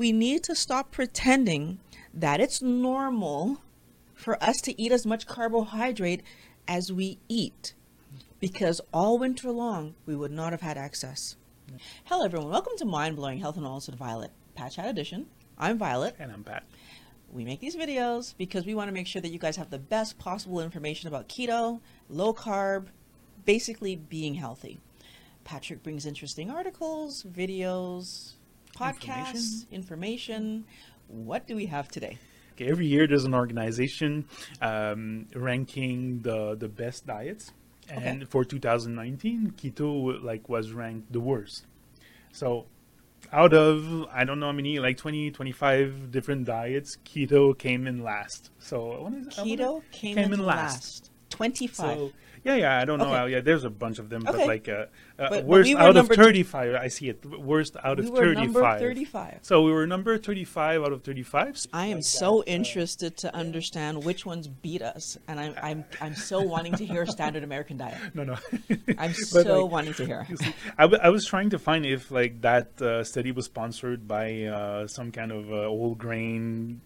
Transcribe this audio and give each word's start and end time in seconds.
we 0.00 0.12
need 0.12 0.42
to 0.42 0.54
stop 0.54 0.90
pretending 0.90 1.78
that 2.14 2.40
it's 2.40 2.62
normal 2.62 3.58
for 4.14 4.42
us 4.42 4.62
to 4.62 4.80
eat 4.80 4.90
as 4.90 5.04
much 5.04 5.26
carbohydrate 5.26 6.22
as 6.66 6.90
we 6.90 7.18
eat 7.28 7.74
because 8.38 8.80
all 8.94 9.18
winter 9.18 9.50
long 9.50 9.94
we 10.06 10.16
would 10.16 10.30
not 10.30 10.52
have 10.52 10.62
had 10.62 10.78
access. 10.78 11.36
Hello, 12.04 12.24
everyone. 12.24 12.48
Welcome 12.48 12.72
to 12.78 12.86
Mind 12.86 13.14
Blowing 13.14 13.40
Health 13.40 13.58
and 13.58 13.66
Wellness 13.66 13.90
with 13.90 13.98
Violet, 13.98 14.30
Pat 14.54 14.72
Chat 14.72 14.86
Edition. 14.86 15.26
I'm 15.58 15.76
Violet. 15.76 16.16
And 16.18 16.32
I'm 16.32 16.44
Pat. 16.44 16.64
We 17.30 17.44
make 17.44 17.60
these 17.60 17.76
videos 17.76 18.34
because 18.38 18.64
we 18.64 18.74
want 18.74 18.88
to 18.88 18.94
make 18.94 19.06
sure 19.06 19.20
that 19.20 19.32
you 19.32 19.38
guys 19.38 19.56
have 19.56 19.68
the 19.68 19.78
best 19.78 20.16
possible 20.16 20.62
information 20.62 21.08
about 21.08 21.28
keto, 21.28 21.78
low 22.08 22.32
carb, 22.32 22.86
basically 23.44 23.96
being 23.96 24.32
healthy. 24.32 24.80
Patrick 25.44 25.82
brings 25.82 26.06
interesting 26.06 26.50
articles, 26.50 27.22
videos, 27.22 28.36
podcasts, 28.80 29.70
information. 29.70 29.72
information. 29.72 30.64
What 31.08 31.46
do 31.46 31.56
we 31.56 31.66
have 31.66 31.88
today? 31.88 32.18
Okay, 32.52 32.70
every 32.70 32.86
year 32.86 33.06
there's 33.06 33.24
an 33.24 33.34
organization 33.34 34.26
um, 34.60 35.26
ranking 35.34 36.20
the 36.20 36.56
the 36.56 36.68
best 36.68 37.06
diets, 37.06 37.52
and 37.88 38.22
okay. 38.22 38.30
for 38.30 38.44
2019, 38.44 39.54
keto 39.56 40.22
like 40.22 40.48
was 40.48 40.72
ranked 40.72 41.12
the 41.12 41.20
worst. 41.20 41.66
So 42.32 42.66
out 43.32 43.52
of 43.52 44.06
I 44.12 44.24
don't 44.24 44.40
know 44.40 44.46
how 44.46 44.52
many, 44.52 44.78
like 44.78 44.96
20, 44.96 45.30
25 45.30 46.10
different 46.10 46.46
diets, 46.46 46.96
keto 47.04 47.56
came 47.56 47.86
in 47.86 48.02
last. 48.02 48.50
So 48.58 49.02
what 49.02 49.14
is 49.14 49.28
keto 49.28 49.82
came, 49.90 50.16
came 50.16 50.32
in, 50.32 50.44
last. 50.44 51.04
last. 51.04 51.10
25. 51.30 51.76
So, 51.76 52.12
yeah, 52.44 52.56
yeah, 52.56 52.78
I 52.80 52.84
don't 52.84 52.98
know. 52.98 53.06
Okay. 53.06 53.14
How, 53.14 53.26
yeah, 53.26 53.40
there's 53.40 53.64
a 53.64 53.70
bunch 53.70 53.98
of 53.98 54.08
them, 54.08 54.26
okay. 54.26 54.38
but 54.38 54.46
like 54.46 54.68
uh, 54.68 54.86
but, 55.28 55.44
worst 55.44 55.72
but 55.72 55.78
we 55.78 55.86
out 55.88 55.96
of 55.96 56.08
35, 56.08 56.74
I 56.74 56.88
see 56.88 57.08
it. 57.08 57.24
Worst 57.24 57.76
out 57.84 57.98
we 57.98 58.08
of 58.08 58.14
35. 58.14 58.80
35. 58.80 59.38
So 59.42 59.62
we 59.62 59.72
were 59.72 59.86
number 59.86 60.16
35 60.16 60.82
out 60.82 60.92
of 60.92 61.02
35. 61.02 61.66
I 61.72 61.86
am 61.86 62.00
so 62.02 62.40
uh, 62.40 62.44
interested 62.46 63.12
uh, 63.12 63.20
to 63.20 63.34
understand 63.34 64.04
which 64.04 64.24
ones 64.24 64.48
beat 64.48 64.82
us, 64.82 65.18
and 65.28 65.38
I'm 65.38 65.54
I'm 65.62 65.84
I'm 66.00 66.14
so 66.14 66.40
wanting 66.40 66.74
to 66.74 66.86
hear 66.86 67.04
standard 67.06 67.44
American 67.44 67.76
diet. 67.76 67.98
No, 68.14 68.24
no. 68.24 68.36
I'm 68.98 69.12
so 69.14 69.62
like, 69.62 69.72
wanting 69.72 69.94
to 69.94 70.06
hear. 70.06 70.26
See, 70.34 70.54
I, 70.76 70.82
w- 70.82 71.00
I 71.02 71.10
was 71.10 71.24
trying 71.26 71.50
to 71.50 71.58
find 71.58 71.86
if 71.86 72.10
like 72.10 72.40
that 72.40 72.80
uh, 72.82 73.04
study 73.04 73.30
was 73.30 73.44
sponsored 73.44 74.08
by 74.08 74.44
uh, 74.44 74.86
some 74.86 75.12
kind 75.12 75.30
of 75.30 75.46
whole 75.46 75.94
grain 75.94 76.80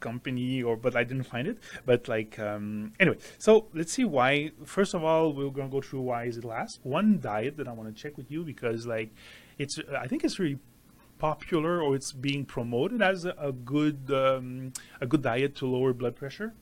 company, 0.00 0.62
or 0.62 0.76
but 0.76 0.94
I 0.94 1.04
didn't 1.04 1.24
find 1.24 1.48
it. 1.48 1.58
But 1.84 2.06
like 2.08 2.38
um, 2.38 2.92
anyway, 3.00 3.18
so 3.38 3.66
let's 3.74 3.92
see 3.92 4.04
why. 4.04 4.52
First 4.64 4.94
of 4.94 5.02
all, 5.02 5.32
we're 5.32 5.50
gonna 5.50 5.68
go 5.68 5.80
through 5.80 6.02
why 6.02 6.24
is 6.24 6.36
it 6.36 6.44
last. 6.44 6.80
One 6.82 7.18
diet 7.20 7.56
that 7.56 7.68
I 7.68 7.72
want 7.78 7.94
to 7.94 8.02
check 8.02 8.16
with 8.16 8.30
you 8.30 8.44
because 8.44 8.86
like 8.86 9.10
it's 9.58 9.78
I 9.96 10.06
think 10.06 10.24
it's 10.24 10.38
really 10.38 10.58
popular 11.18 11.82
or 11.82 11.94
it's 11.94 12.12
being 12.12 12.44
promoted 12.44 13.02
as 13.02 13.24
a, 13.24 13.34
a 13.38 13.52
good 13.52 14.10
um, 14.10 14.72
a 15.00 15.06
good 15.06 15.22
diet 15.22 15.54
to 15.56 15.66
lower 15.66 15.92
blood 15.92 16.16
pressure, 16.16 16.54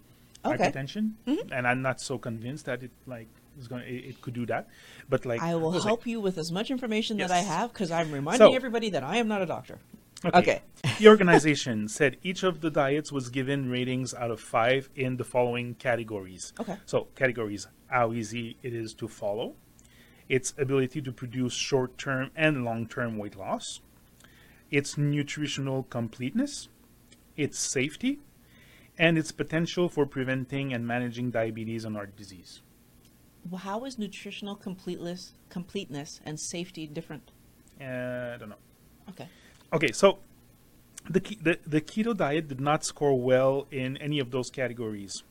okay. 0.44 0.70
hypertension, 0.70 1.12
mm-hmm. 1.26 1.52
and 1.52 1.66
I'm 1.66 1.82
not 1.82 2.00
so 2.00 2.18
convinced 2.18 2.66
that 2.66 2.82
it 2.82 2.90
like 3.06 3.28
is 3.58 3.68
going 3.68 3.82
it, 3.84 4.04
it, 4.10 4.22
could 4.22 4.34
do 4.34 4.46
that. 4.46 4.68
But 5.08 5.26
like 5.26 5.42
I 5.42 5.54
will 5.54 5.72
help 5.72 6.00
like, 6.00 6.06
you 6.06 6.20
with 6.20 6.38
as 6.38 6.50
much 6.50 6.70
information 6.70 7.18
yes. 7.18 7.28
that 7.28 7.36
I 7.36 7.40
have 7.40 7.72
because 7.72 7.90
I'm 7.90 8.10
reminding 8.12 8.48
so, 8.48 8.54
everybody 8.54 8.90
that 8.90 9.02
I 9.02 9.16
am 9.16 9.28
not 9.28 9.42
a 9.42 9.46
doctor. 9.46 9.78
Okay. 10.24 10.38
okay. 10.38 10.62
the 10.98 11.08
organization 11.08 11.88
said 11.88 12.16
each 12.22 12.42
of 12.42 12.60
the 12.60 12.70
diets 12.70 13.12
was 13.12 13.28
given 13.28 13.70
ratings 13.70 14.14
out 14.14 14.30
of 14.30 14.40
five 14.40 14.88
in 14.96 15.18
the 15.18 15.24
following 15.24 15.74
categories. 15.74 16.52
Okay. 16.58 16.76
So 16.86 17.08
categories: 17.14 17.66
how 17.88 18.12
easy 18.12 18.56
it 18.62 18.74
is 18.74 18.94
to 18.94 19.08
follow, 19.08 19.54
its 20.28 20.54
ability 20.58 21.00
to 21.02 21.12
produce 21.12 21.54
short 21.54 21.96
term 21.98 22.30
and 22.34 22.64
long 22.64 22.86
term 22.86 23.18
weight 23.18 23.36
loss, 23.36 23.80
its 24.70 24.98
nutritional 24.98 25.84
completeness, 25.84 26.68
its 27.36 27.58
safety, 27.58 28.20
and 28.98 29.18
its 29.18 29.32
potential 29.32 29.88
for 29.88 30.06
preventing 30.06 30.72
and 30.72 30.86
managing 30.86 31.30
diabetes 31.30 31.84
and 31.84 31.96
heart 31.96 32.16
disease. 32.16 32.62
How 33.58 33.84
is 33.84 33.98
nutritional 33.98 34.56
completeness, 34.56 35.32
completeness 35.50 36.20
and 36.24 36.40
safety 36.40 36.86
different? 36.86 37.30
Uh, 37.80 37.84
I 38.34 38.36
don't 38.38 38.48
know. 38.48 38.56
Okay. 39.10 39.28
Okay, 39.72 39.92
so 39.92 40.18
the, 41.08 41.20
the 41.40 41.58
the 41.66 41.80
keto 41.80 42.16
diet 42.16 42.48
did 42.48 42.60
not 42.60 42.84
score 42.84 43.20
well 43.20 43.66
in 43.70 43.96
any 43.98 44.18
of 44.18 44.30
those 44.30 44.50
categories. 44.50 45.22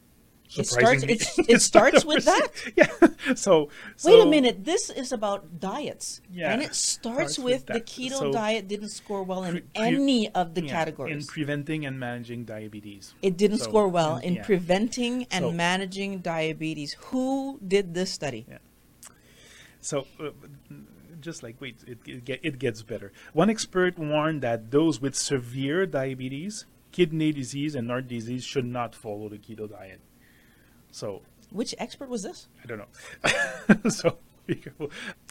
It 0.58 0.68
starts. 0.68 1.04
it 1.50 1.62
starts 1.62 2.06
with 2.06 2.26
that. 2.26 2.50
Yeah. 2.76 2.88
So, 3.36 3.70
so, 3.96 4.10
wait 4.10 4.22
a 4.22 4.26
minute. 4.26 4.66
This 4.66 4.90
is 4.90 5.12
about 5.12 5.60
diets. 5.60 6.22
Yeah. 6.32 6.52
And 6.52 6.62
it 6.62 6.76
starts, 6.76 7.36
starts 7.36 7.40
with, 7.40 7.68
with 7.68 7.68
the 7.68 7.82
keto 7.82 8.20
so 8.20 8.32
diet 8.32 8.68
didn't 8.68 8.90
score 8.90 9.24
well 9.24 9.44
in 9.44 9.54
pre- 9.54 9.64
any 9.76 10.30
of 10.30 10.54
the 10.54 10.64
yeah, 10.64 10.72
categories. 10.72 11.16
In 11.16 11.26
preventing 11.26 11.86
and 11.86 12.00
managing 12.00 12.44
diabetes. 12.44 13.14
It 13.22 13.38
didn't 13.38 13.60
so, 13.60 13.66
score 13.66 13.88
well 13.88 14.18
in 14.18 14.36
yeah. 14.36 14.46
preventing 14.46 15.28
and 15.32 15.56
managing 15.56 16.20
diabetes. 16.20 16.94
Who 17.12 17.60
did 17.66 17.94
this 17.94 18.12
study? 18.12 18.46
Yeah. 18.50 18.58
So. 19.82 20.08
Uh, 20.20 20.32
just 21.22 21.42
like 21.42 21.60
wait, 21.60 21.78
it, 21.88 21.98
it, 22.06 22.40
it 22.44 22.60
gets 22.60 22.84
better. 22.84 23.12
One 23.34 23.50
expert 23.50 23.98
warned 23.98 24.44
that 24.44 24.70
those 24.70 25.02
with 25.02 25.16
severe 25.16 25.88
diabetes, 25.88 26.68
kidney 26.92 27.32
disease, 27.32 27.74
and 27.74 27.90
heart 27.90 28.08
disease 28.08 28.44
should 28.44 28.66
not 28.66 28.94
follow 28.94 29.28
the 29.28 29.40
keto 29.40 29.68
diet. 29.68 30.02
So, 30.96 31.24
which 31.52 31.76
expert 31.78 32.08
was 32.08 32.24
this? 32.24 32.48
I 32.64 32.68
don't 32.68 32.80
know. 32.80 33.90
so. 33.90 34.18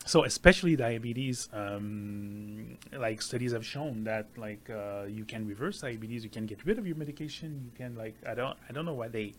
So, 0.06 0.24
especially 0.24 0.74
diabetes, 0.74 1.48
um, 1.52 2.76
like 2.92 3.22
studies 3.22 3.52
have 3.52 3.64
shown 3.64 4.02
that 4.04 4.26
like 4.36 4.68
uh, 4.68 5.04
you 5.04 5.24
can 5.24 5.46
reverse 5.46 5.80
diabetes, 5.80 6.24
you 6.24 6.30
can 6.30 6.46
get 6.46 6.66
rid 6.66 6.78
of 6.78 6.86
your 6.86 6.96
medication, 6.96 7.62
you 7.64 7.70
can 7.78 7.94
like 7.94 8.16
I 8.26 8.34
don't 8.34 8.58
I 8.68 8.72
don't 8.72 8.84
know 8.84 8.92
why 8.92 9.08
they. 9.08 9.32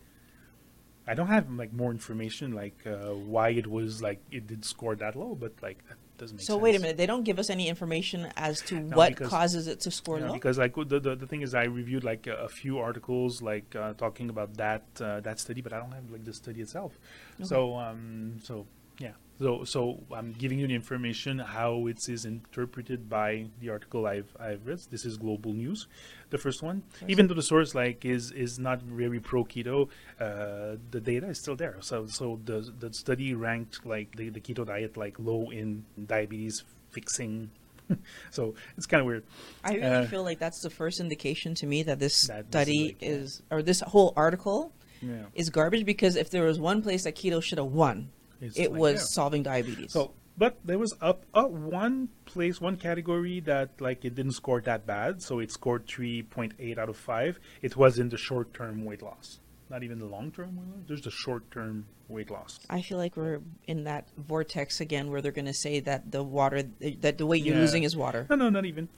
I 1.06 1.12
don't 1.12 1.28
have 1.28 1.50
like 1.52 1.74
more 1.74 1.90
information 1.90 2.52
like 2.52 2.78
uh, 2.86 3.12
why 3.12 3.50
it 3.50 3.66
was 3.66 4.02
like 4.02 4.18
it 4.32 4.46
did 4.46 4.64
score 4.64 4.96
that 4.96 5.14
low, 5.14 5.36
but 5.38 5.52
like 5.62 5.78
doesn't 6.18 6.36
make 6.36 6.46
so 6.46 6.54
sense. 6.54 6.62
wait 6.62 6.76
a 6.76 6.78
minute, 6.78 6.96
they 6.96 7.06
don't 7.06 7.24
give 7.24 7.38
us 7.38 7.50
any 7.50 7.68
information 7.68 8.32
as 8.36 8.60
to 8.62 8.76
no, 8.76 8.96
what 8.96 9.10
because, 9.10 9.28
causes 9.28 9.66
it 9.66 9.80
to 9.80 9.90
score 9.90 10.20
low. 10.20 10.32
Because 10.32 10.58
like 10.58 10.74
the, 10.74 11.00
the, 11.00 11.16
the 11.16 11.26
thing 11.26 11.42
is, 11.42 11.54
I 11.54 11.64
reviewed 11.64 12.04
like 12.04 12.26
a, 12.26 12.36
a 12.36 12.48
few 12.48 12.78
articles 12.78 13.42
like 13.42 13.74
uh, 13.76 13.94
talking 13.94 14.30
about 14.30 14.54
that 14.56 14.84
uh, 15.00 15.20
that 15.20 15.38
study, 15.40 15.60
but 15.60 15.72
I 15.72 15.78
don't 15.78 15.92
have 15.92 16.10
like 16.10 16.24
the 16.24 16.32
study 16.32 16.60
itself. 16.60 16.98
Okay. 17.36 17.44
So 17.48 17.76
um 17.76 18.38
so 18.42 18.66
yeah. 18.98 19.12
So, 19.38 19.64
so 19.64 20.00
I'm 20.12 20.32
giving 20.32 20.58
you 20.58 20.66
the 20.66 20.74
information 20.74 21.38
how 21.38 21.86
it 21.88 22.08
is 22.08 22.24
interpreted 22.24 23.08
by 23.08 23.46
the 23.60 23.68
article 23.68 24.06
I've 24.06 24.34
I've 24.40 24.66
read. 24.66 24.80
This 24.90 25.04
is 25.04 25.18
Global 25.18 25.52
News, 25.52 25.88
the 26.30 26.38
first 26.38 26.62
one. 26.62 26.82
Even 27.06 27.26
though 27.26 27.34
the 27.34 27.42
source 27.42 27.74
like 27.74 28.04
is 28.04 28.30
is 28.32 28.58
not 28.58 28.80
very 28.80 29.20
pro 29.20 29.44
keto, 29.44 29.88
uh, 30.18 30.76
the 30.90 31.00
data 31.00 31.28
is 31.28 31.38
still 31.38 31.56
there. 31.56 31.76
So, 31.80 32.06
so 32.06 32.40
the 32.44 32.72
the 32.78 32.92
study 32.94 33.34
ranked 33.34 33.84
like 33.84 34.16
the, 34.16 34.30
the 34.30 34.40
keto 34.40 34.66
diet 34.66 34.96
like 34.96 35.18
low 35.18 35.50
in 35.50 35.84
diabetes 36.06 36.64
fixing. 36.90 37.50
so 38.30 38.54
it's 38.78 38.86
kind 38.86 39.02
of 39.02 39.06
weird. 39.06 39.24
I 39.62 39.74
really 39.74 39.86
uh, 39.86 40.06
feel 40.06 40.24
like 40.24 40.38
that's 40.38 40.62
the 40.62 40.70
first 40.70 40.98
indication 40.98 41.54
to 41.56 41.66
me 41.66 41.82
that 41.82 41.98
this 41.98 42.26
that 42.28 42.46
study 42.46 42.96
is, 43.00 43.02
like, 43.02 43.02
is 43.02 43.42
or 43.50 43.62
this 43.62 43.80
whole 43.80 44.14
article 44.16 44.72
yeah. 45.02 45.26
is 45.34 45.50
garbage 45.50 45.84
because 45.84 46.16
if 46.16 46.30
there 46.30 46.44
was 46.44 46.58
one 46.58 46.80
place 46.80 47.04
that 47.04 47.14
keto 47.14 47.42
should 47.42 47.58
have 47.58 47.66
won 47.66 48.08
it's 48.40 48.58
it 48.58 48.72
like, 48.72 48.80
was 48.80 48.94
yeah. 48.94 49.00
solving 49.00 49.42
diabetes. 49.42 49.92
So, 49.92 50.12
but 50.38 50.58
there 50.64 50.78
was 50.78 50.94
up 51.00 51.24
uh, 51.34 51.44
one 51.44 52.08
place, 52.24 52.60
one 52.60 52.76
category 52.76 53.40
that 53.40 53.80
like 53.80 54.04
it 54.04 54.14
didn't 54.14 54.32
score 54.32 54.60
that 54.62 54.86
bad. 54.86 55.22
So 55.22 55.38
it 55.38 55.50
scored 55.50 55.86
three 55.86 56.22
point 56.22 56.52
eight 56.58 56.78
out 56.78 56.88
of 56.88 56.96
five. 56.96 57.38
It 57.62 57.76
was 57.76 57.98
in 57.98 58.08
the 58.08 58.18
short 58.18 58.52
term 58.52 58.84
weight 58.84 59.02
loss, 59.02 59.40
not 59.70 59.82
even 59.82 59.98
the 59.98 60.06
long 60.06 60.30
term 60.30 60.56
weight 60.56 60.68
loss. 60.68 60.84
There's 60.86 61.02
the 61.02 61.10
short 61.10 61.50
term 61.50 61.86
weight 62.08 62.30
loss. 62.30 62.60
I 62.70 62.82
feel 62.82 62.98
like 62.98 63.16
we're 63.16 63.40
in 63.66 63.84
that 63.84 64.08
vortex 64.16 64.80
again, 64.80 65.10
where 65.10 65.20
they're 65.20 65.32
going 65.32 65.46
to 65.46 65.54
say 65.54 65.80
that 65.80 66.10
the 66.10 66.22
water, 66.22 66.62
that 67.00 67.18
the 67.18 67.26
weight 67.26 67.44
you're 67.44 67.54
yeah. 67.54 67.60
losing 67.60 67.82
is 67.82 67.96
water. 67.96 68.26
No, 68.30 68.36
no, 68.36 68.48
not 68.48 68.64
even. 68.64 68.88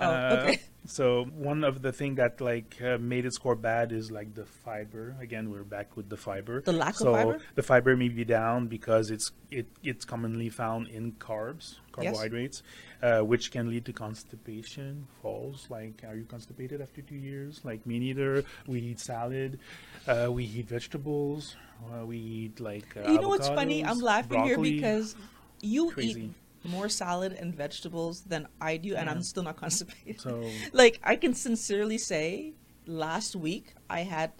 Oh, 0.00 0.06
uh, 0.06 0.38
okay. 0.40 0.60
So 0.88 1.24
one 1.36 1.64
of 1.64 1.82
the 1.82 1.92
thing 1.92 2.14
that 2.14 2.40
like 2.40 2.76
uh, 2.82 2.96
made 2.96 3.26
it 3.26 3.34
score 3.34 3.54
bad 3.54 3.92
is 3.92 4.10
like 4.10 4.34
the 4.34 4.46
fiber. 4.46 5.14
Again, 5.20 5.50
we're 5.50 5.62
back 5.62 5.98
with 5.98 6.08
the 6.08 6.16
fiber. 6.16 6.62
The 6.62 6.72
lack 6.72 6.94
so 6.94 7.08
of 7.08 7.14
fiber. 7.14 7.38
So, 7.38 7.44
the 7.56 7.62
fiber 7.62 7.94
may 7.94 8.08
be 8.08 8.24
down 8.24 8.68
because 8.68 9.10
it's 9.10 9.30
it 9.50 9.66
it's 9.84 10.06
commonly 10.06 10.48
found 10.48 10.88
in 10.88 11.12
carbs, 11.12 11.76
carbohydrates, 11.92 12.62
yes. 13.02 13.20
uh, 13.20 13.22
which 13.22 13.50
can 13.50 13.68
lead 13.68 13.84
to 13.84 13.92
constipation, 13.92 15.06
falls. 15.20 15.66
Like, 15.68 16.04
are 16.08 16.16
you 16.16 16.24
constipated 16.24 16.80
after 16.80 17.02
two 17.02 17.16
years? 17.16 17.60
Like 17.64 17.84
me 17.84 17.98
neither. 17.98 18.44
We 18.66 18.80
eat 18.80 19.00
salad. 19.00 19.58
Uh, 20.06 20.28
we 20.30 20.44
eat 20.44 20.68
vegetables. 20.68 21.54
Uh, 21.84 22.04
we 22.04 22.18
eat 22.18 22.60
like. 22.60 22.96
Uh, 22.96 23.10
you 23.10 23.20
know 23.20 23.28
what's 23.28 23.48
funny? 23.48 23.84
I'm 23.84 24.00
laughing 24.00 24.28
broccoli. 24.40 24.70
here 24.70 24.80
because 24.80 25.16
you 25.60 25.90
Crazy. 25.90 26.20
eat 26.22 26.30
more 26.64 26.88
salad 26.88 27.32
and 27.32 27.54
vegetables 27.54 28.22
than 28.22 28.48
I 28.60 28.76
do, 28.76 28.96
and 28.96 29.08
I'm 29.08 29.22
still 29.22 29.42
not 29.42 29.56
constipated. 29.56 30.20
So, 30.20 30.48
like, 30.72 31.00
I 31.02 31.16
can 31.16 31.34
sincerely 31.34 31.98
say, 31.98 32.54
last 32.86 33.36
week 33.36 33.74
I 33.88 34.00
had 34.00 34.32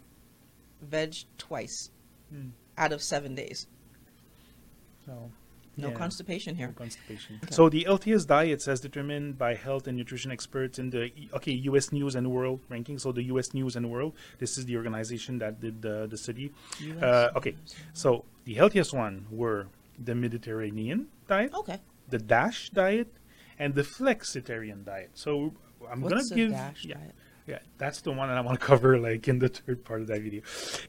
veg 0.80 1.16
twice 1.36 1.90
hmm. 2.30 2.48
out 2.76 2.92
of 2.92 3.02
seven 3.02 3.34
days. 3.34 3.66
So, 5.06 5.30
No 5.78 5.88
Yeah. 5.88 5.94
constipation 5.94 6.56
here. 6.56 6.66
No 6.66 6.72
constipation. 6.84 7.38
So 7.50 7.68
the 7.68 7.84
LTS 7.88 8.26
diets 8.26 8.66
as 8.68 8.80
determined 8.80 9.38
by 9.38 9.54
health 9.54 9.86
and 9.86 9.96
nutrition 9.96 10.30
experts 10.32 10.78
in 10.78 10.90
the 10.90 11.10
okay 11.38 11.52
U.S. 11.70 11.92
News 11.92 12.14
and 12.16 12.26
World 12.30 12.60
ranking. 12.68 12.98
So 12.98 13.12
the 13.12 13.22
U.S. 13.32 13.54
News 13.54 13.76
and 13.76 13.88
World. 13.90 14.12
This 14.38 14.58
is 14.58 14.66
the 14.66 14.76
organization 14.76 15.38
that 15.38 15.60
did 15.60 15.80
the, 15.80 16.06
the 16.10 16.16
study. 16.18 16.50
Uh, 17.00 17.30
okay, 17.36 17.54
so 17.92 18.24
the 18.44 18.54
healthiest 18.54 18.92
one 18.92 19.26
were 19.30 19.68
the 20.04 20.14
Mediterranean 20.14 21.06
diet, 21.28 21.52
Okay. 21.54 21.78
the 22.08 22.18
Dash 22.18 22.70
diet, 22.70 23.08
and 23.58 23.74
the 23.74 23.82
Flexitarian 23.82 24.84
diet. 24.84 25.10
So 25.14 25.54
I'm 25.90 26.00
What's 26.00 26.12
gonna 26.14 26.24
the 26.28 26.34
give 26.34 26.50
dash 26.50 26.84
yeah, 26.84 26.94
diet? 26.94 27.14
Yeah, 27.48 27.60
that's 27.78 28.02
the 28.02 28.12
one 28.12 28.28
that 28.28 28.36
I 28.36 28.42
want 28.42 28.60
to 28.60 28.66
cover, 28.72 28.98
like 28.98 29.26
in 29.26 29.38
the 29.38 29.48
third 29.48 29.82
part 29.84 30.02
of 30.02 30.06
that 30.08 30.20
video. 30.20 30.42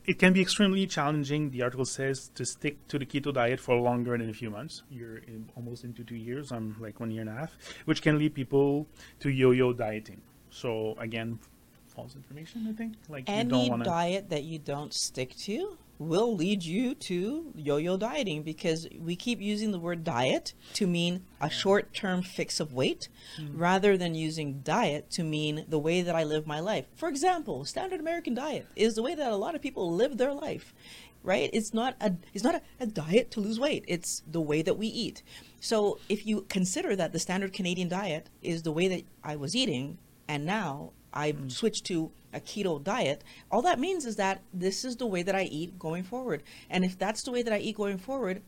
It 0.05 0.19
can 0.19 0.33
be 0.33 0.41
extremely 0.41 0.85
challenging. 0.87 1.51
The 1.51 1.61
article 1.63 1.85
says 1.85 2.29
to 2.35 2.45
stick 2.45 2.85
to 2.89 2.99
the 2.99 3.05
keto 3.05 3.33
diet 3.33 3.59
for 3.61 3.75
longer 3.79 4.17
than 4.17 4.29
a 4.29 4.33
few 4.33 4.49
months. 4.49 4.83
You're 4.91 5.17
in, 5.19 5.49
almost 5.55 5.85
into 5.85 6.03
two 6.03 6.17
years. 6.17 6.51
I'm 6.51 6.75
like 6.81 6.99
one 6.99 7.11
year 7.11 7.21
and 7.21 7.29
a 7.29 7.33
half, 7.33 7.55
which 7.85 8.01
can 8.01 8.19
lead 8.19 8.35
people 8.35 8.87
to 9.21 9.29
yo-yo 9.29 9.71
dieting. 9.71 10.21
So 10.49 10.95
again, 10.99 11.39
false 11.87 12.15
information. 12.15 12.67
I 12.69 12.73
think 12.73 12.95
like 13.07 13.29
you 13.29 13.43
don't 13.45 13.53
Any 13.53 13.69
to. 13.69 13.83
diet 13.83 14.29
that 14.29 14.43
you 14.43 14.59
don't 14.59 14.93
stick 14.93 15.35
to 15.45 15.77
will 15.99 16.33
lead 16.33 16.63
you 16.63 16.95
to 16.95 17.51
yo-yo 17.55 17.97
dieting 17.97 18.41
because 18.41 18.87
we 18.97 19.17
keep 19.17 19.41
using 19.41 19.71
the 19.71 19.79
word 19.79 20.03
diet 20.03 20.53
to 20.73 20.87
mean 20.87 21.25
a 21.41 21.49
short-term 21.49 22.23
fix 22.23 22.61
of 22.61 22.73
weight 22.73 23.09
mm-hmm. 23.37 23.57
rather 23.57 23.97
than 23.97 24.15
using 24.15 24.61
diet 24.61 25.11
to 25.11 25.23
mean 25.23 25.65
the 25.67 25.77
way 25.77 26.01
that 26.01 26.15
I 26.15 26.23
live 26.23 26.47
my 26.47 26.61
life. 26.61 26.85
For 26.95 27.09
example, 27.09 27.65
standard 27.65 27.99
American 27.99 28.33
diet 28.33 28.65
is 28.77 28.95
the 28.95 29.03
way 29.03 29.13
that 29.13 29.31
a 29.31 29.35
lot 29.35 29.55
of 29.55 29.61
people 29.61 29.93
live 29.93 30.17
their 30.17 30.33
life. 30.33 30.73
Right? 31.21 31.49
It's 31.51 31.73
not 31.73 31.97
a 31.99 32.13
it's 32.33 32.45
not 32.45 32.55
a, 32.55 32.61
a 32.79 32.85
diet 32.87 33.29
to 33.31 33.41
lose 33.41 33.59
weight. 33.59 33.83
It's 33.89 34.23
the 34.25 34.39
way 34.39 34.61
that 34.61 34.77
we 34.77 34.87
eat. 34.87 35.21
So 35.59 35.99
if 36.07 36.25
you 36.25 36.45
consider 36.47 36.95
that 36.95 37.11
the 37.11 37.19
standard 37.19 37.51
Canadian 37.51 37.89
diet 37.89 38.29
is 38.41 38.63
the 38.63 38.71
way 38.71 38.87
that 38.87 39.03
I 39.21 39.35
was 39.35 39.53
eating 39.53 39.97
and 40.29 40.45
now 40.45 40.93
I 41.13 41.35
switched 41.47 41.85
to 41.85 42.11
a 42.33 42.39
keto 42.39 42.83
diet, 42.83 43.23
all 43.51 43.61
that 43.63 43.79
means 43.79 44.05
is 44.05 44.15
that 44.17 44.41
this 44.53 44.85
is 44.85 44.97
the 44.97 45.07
way 45.07 45.23
that 45.23 45.35
I 45.35 45.43
eat 45.43 45.79
going 45.79 46.03
forward. 46.03 46.43
And 46.69 46.85
if 46.85 46.97
that's 46.97 47.23
the 47.23 47.31
way 47.31 47.41
that 47.41 47.53
I 47.53 47.57
eat 47.57 47.75
going 47.75 47.97
forward, 47.97 48.41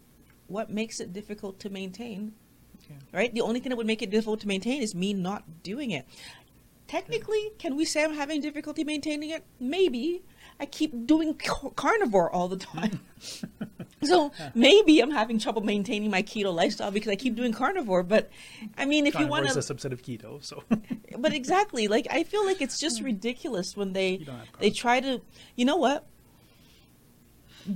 what 0.47 0.69
makes 0.69 0.99
it 0.99 1.13
difficult 1.13 1.59
to 1.59 1.69
maintain? 1.69 2.33
Okay. 2.83 2.99
Right? 3.11 3.33
The 3.33 3.41
only 3.41 3.59
thing 3.59 3.69
that 3.69 3.77
would 3.77 3.87
make 3.87 4.01
it 4.01 4.11
difficult 4.11 4.41
to 4.41 4.47
maintain 4.47 4.81
is 4.81 4.93
me 4.93 5.13
not 5.13 5.63
doing 5.63 5.91
it. 5.91 6.05
Technically, 6.87 7.51
can 7.57 7.77
we 7.77 7.85
say 7.85 8.03
I'm 8.03 8.13
having 8.13 8.41
difficulty 8.41 8.83
maintaining 8.83 9.29
it? 9.29 9.45
Maybe. 9.59 10.23
I 10.59 10.65
keep 10.65 11.07
doing 11.07 11.39
carnivore 11.75 12.29
all 12.29 12.49
the 12.49 12.57
time. 12.57 12.99
so 14.03 14.31
maybe 14.55 14.99
I'm 14.99 15.11
having 15.11 15.39
trouble 15.39 15.61
maintaining 15.61 16.09
my 16.09 16.23
keto 16.23 16.53
lifestyle 16.53 16.91
because 16.91 17.11
I 17.11 17.15
keep 17.15 17.35
doing 17.35 17.53
carnivore. 17.53 18.03
But 18.03 18.29
I 18.77 18.85
mean, 18.85 19.07
if 19.07 19.17
you 19.19 19.27
want, 19.27 19.45
is 19.45 19.57
a 19.57 19.73
subset 19.73 19.91
of 19.91 20.01
keto, 20.01 20.43
so. 20.43 20.63
But 21.17 21.33
exactly 21.33 21.87
like 21.87 22.07
i 22.09 22.23
feel 22.23 22.45
like 22.45 22.61
it's 22.61 22.79
just 22.79 22.99
hmm. 22.99 23.05
ridiculous 23.05 23.75
when 23.75 23.93
they 23.93 24.11
You 24.11 24.25
don't 24.25 24.35
have 24.35 24.47
they 24.59 24.69
try 24.69 24.99
to 24.99 25.21
you 25.55 25.65
know 25.65 25.75
what? 25.75 26.07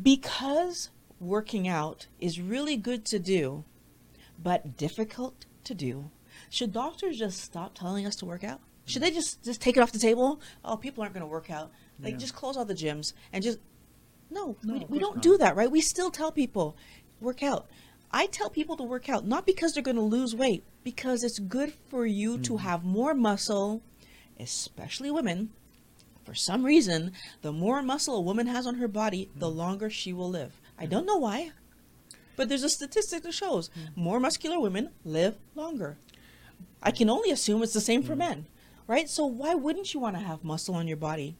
Because 0.01 0.89
working 1.19 1.67
out 1.67 2.07
is 2.19 2.41
really 2.41 2.75
good 2.75 3.05
to 3.05 3.19
do 3.19 3.63
but 4.41 4.77
difficult 4.77 5.45
to 5.63 5.73
do 5.73 6.09
should 6.49 6.73
doctors 6.73 7.17
just 7.17 7.39
stop 7.39 7.73
telling 7.75 8.05
us 8.05 8.15
to 8.17 8.25
work 8.25 8.43
out? 8.43 8.61
Should 8.85 9.01
hmm. 9.01 9.09
they 9.09 9.11
just 9.11 9.43
just 9.43 9.61
take 9.61 9.77
it 9.77 9.81
off 9.81 9.91
the 9.91 9.99
table? 9.99 10.41
Oh 10.63 10.77
people 10.77 11.03
aren't 11.03 11.13
going 11.13 11.21
to 11.21 11.27
work 11.27 11.51
out. 11.51 11.71
Like 12.01 12.13
Yeah. 12.13 12.19
just 12.19 12.35
close 12.35 12.57
all 12.57 12.65
the 12.65 12.73
gyms 12.73 13.13
and 13.31 13.43
just 13.43 13.59
no, 14.29 14.57
No, 14.63 14.73
we, 14.73 14.85
we 14.89 14.99
don't 14.99 15.15
not. 15.15 15.23
do 15.23 15.37
that 15.37 15.55
right 15.55 15.71
we 15.71 15.81
still 15.81 16.11
tell 16.11 16.31
people 16.31 16.75
work 17.19 17.43
out 17.43 17.67
I 18.15 18.27
tell 18.27 18.49
people 18.49 18.77
to 18.77 18.83
work 18.83 19.09
out 19.09 19.27
not 19.27 19.45
because 19.45 19.73
they're 19.73 19.83
going 19.83 19.97
to 19.97 20.01
lose 20.01 20.33
weight, 20.33 20.63
because 20.85 21.21
it's 21.21 21.37
good 21.37 21.73
for 21.89 22.05
you 22.05 22.37
to 22.37 22.53
mm. 22.53 22.59
have 22.59 22.85
more 22.85 23.13
muscle, 23.13 23.81
especially 24.39 25.11
women. 25.11 25.49
For 26.23 26.33
some 26.33 26.65
reason, 26.65 27.11
the 27.41 27.51
more 27.51 27.81
muscle 27.81 28.15
a 28.15 28.21
woman 28.21 28.47
has 28.47 28.65
on 28.65 28.75
her 28.75 28.87
body, 28.87 29.25
mm. 29.35 29.39
the 29.41 29.49
longer 29.49 29.89
she 29.89 30.13
will 30.13 30.29
live. 30.29 30.61
I 30.79 30.85
mm. 30.85 30.91
don't 30.91 31.05
know 31.05 31.17
why, 31.17 31.51
but 32.37 32.47
there's 32.47 32.63
a 32.63 32.69
statistic 32.69 33.23
that 33.23 33.33
shows 33.33 33.69
more 33.97 34.21
muscular 34.21 34.61
women 34.61 34.91
live 35.03 35.35
longer. 35.53 35.97
I 36.81 36.91
can 36.91 37.09
only 37.09 37.31
assume 37.31 37.63
it's 37.63 37.73
the 37.73 37.81
same 37.81 38.01
for 38.01 38.15
men, 38.15 38.45
right? 38.87 39.09
So 39.09 39.25
why 39.25 39.55
wouldn't 39.55 39.93
you 39.93 39.99
want 39.99 40.15
to 40.15 40.23
have 40.23 40.41
muscle 40.41 40.75
on 40.75 40.87
your 40.87 40.95
body? 40.95 41.35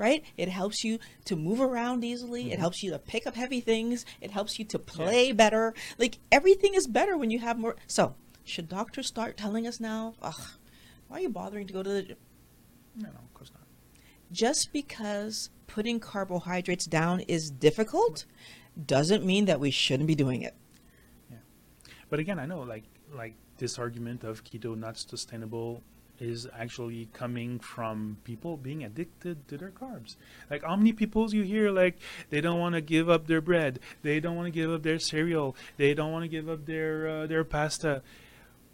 Right? 0.00 0.24
It 0.38 0.48
helps 0.48 0.82
you 0.82 0.98
to 1.26 1.36
move 1.36 1.60
around 1.60 2.04
easily. 2.04 2.46
It 2.46 2.52
mm-hmm. 2.52 2.60
helps 2.62 2.82
you 2.82 2.90
to 2.92 2.98
pick 2.98 3.26
up 3.26 3.34
heavy 3.34 3.60
things. 3.60 4.06
It 4.22 4.30
helps 4.30 4.58
you 4.58 4.64
to 4.64 4.78
play 4.78 5.32
better. 5.32 5.74
Like 5.98 6.18
everything 6.32 6.74
is 6.74 6.86
better 6.86 7.18
when 7.18 7.30
you 7.30 7.38
have 7.40 7.58
more. 7.58 7.76
So, 7.86 8.14
should 8.42 8.70
doctors 8.70 9.06
start 9.06 9.36
telling 9.36 9.66
us 9.66 9.78
now? 9.78 10.14
Ugh, 10.22 10.40
why 11.08 11.18
are 11.18 11.20
you 11.20 11.28
bothering 11.28 11.66
to 11.66 11.74
go 11.74 11.82
to 11.82 11.90
the 11.90 12.02
gym? 12.02 12.16
no, 12.96 13.08
no, 13.08 13.18
of 13.18 13.34
course 13.34 13.50
not. 13.52 13.62
Just 14.32 14.72
because 14.72 15.50
putting 15.66 16.00
carbohydrates 16.00 16.86
down 16.86 17.20
is 17.20 17.50
difficult 17.50 18.24
doesn't 18.86 19.22
mean 19.24 19.44
that 19.44 19.60
we 19.60 19.70
shouldn't 19.70 20.06
be 20.06 20.14
doing 20.14 20.40
it. 20.42 20.54
Yeah. 21.30 21.36
But 22.08 22.20
again, 22.20 22.38
I 22.38 22.46
know 22.46 22.60
like 22.60 22.84
like 23.12 23.34
this 23.58 23.78
argument 23.78 24.24
of 24.24 24.44
keto 24.44 24.76
not 24.78 24.96
sustainable 24.96 25.82
is 26.20 26.46
actually 26.56 27.08
coming 27.12 27.58
from 27.58 28.18
people 28.24 28.56
being 28.56 28.84
addicted 28.84 29.48
to 29.48 29.56
their 29.56 29.70
carbs. 29.70 30.16
Like 30.50 30.62
how 30.62 30.76
many 30.76 30.92
people 30.92 31.32
you 31.34 31.42
hear 31.42 31.70
like 31.70 31.98
they 32.28 32.40
don't 32.40 32.60
want 32.60 32.74
to 32.74 32.80
give 32.80 33.08
up 33.08 33.26
their 33.26 33.40
bread, 33.40 33.80
they 34.02 34.20
don't 34.20 34.36
want 34.36 34.46
to 34.46 34.52
give 34.52 34.70
up 34.70 34.82
their 34.82 34.98
cereal, 34.98 35.56
they 35.78 35.94
don't 35.94 36.12
want 36.12 36.24
to 36.24 36.28
give 36.28 36.48
up 36.48 36.66
their 36.66 37.08
uh, 37.08 37.26
their 37.26 37.44
pasta. 37.44 38.02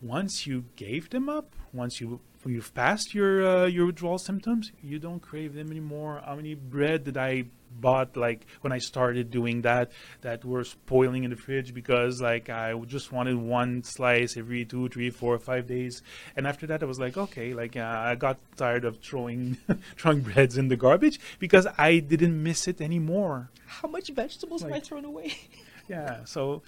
Once 0.02 0.46
you 0.46 0.64
gave 0.76 1.08
them 1.10 1.28
up, 1.28 1.54
once 1.72 2.00
you 2.00 2.20
you've 2.44 2.75
passed 2.75 3.14
your 3.14 3.46
uh, 3.46 3.66
your 3.66 3.87
withdrawal 3.87 4.19
symptoms, 4.19 4.72
you 4.82 4.99
don't 4.99 5.20
crave 5.20 5.54
them 5.54 5.70
anymore. 5.70 6.22
How 6.25 6.37
many 6.37 6.54
bread 6.54 7.04
did 7.04 7.16
I 7.16 7.46
bought 7.81 8.17
like 8.17 8.46
when 8.62 8.73
I 8.73 8.78
started 8.78 9.31
doing 9.31 9.62
that 9.62 9.93
that 10.23 10.44
were 10.44 10.64
spoiling 10.64 11.25
in 11.25 11.31
the 11.31 11.37
fridge 11.37 11.75
because 11.75 12.20
like 12.20 12.49
I 12.50 12.75
just 12.87 13.12
wanted 13.12 13.37
one 13.37 13.82
slice 13.82 14.37
every 14.37 14.64
two, 14.64 14.88
three, 14.88 15.11
four, 15.11 15.38
five 15.38 15.67
days, 15.67 16.02
and 16.37 16.46
after 16.46 16.67
that 16.69 16.82
I 16.82 16.87
was 16.87 16.99
like, 16.99 17.17
okay, 17.17 17.55
like 17.55 17.76
uh, 17.76 17.81
I 17.82 18.14
got 18.14 18.38
tired 18.56 18.84
of 18.84 18.99
throwing 18.99 19.58
throwing 19.96 20.20
breads 20.20 20.56
in 20.56 20.69
the 20.69 20.76
garbage 20.76 21.20
because 21.38 21.67
I 21.78 21.99
didn't 21.99 22.43
miss 22.43 22.67
it 22.69 22.81
anymore. 22.81 23.50
How 23.67 23.88
much 23.88 24.11
vegetables 24.11 24.62
have 24.62 24.70
I 24.70 24.75
Like- 24.75 24.84
thrown 24.84 25.05
away? 25.05 25.34
Yeah, 25.88 26.25
so 26.25 26.62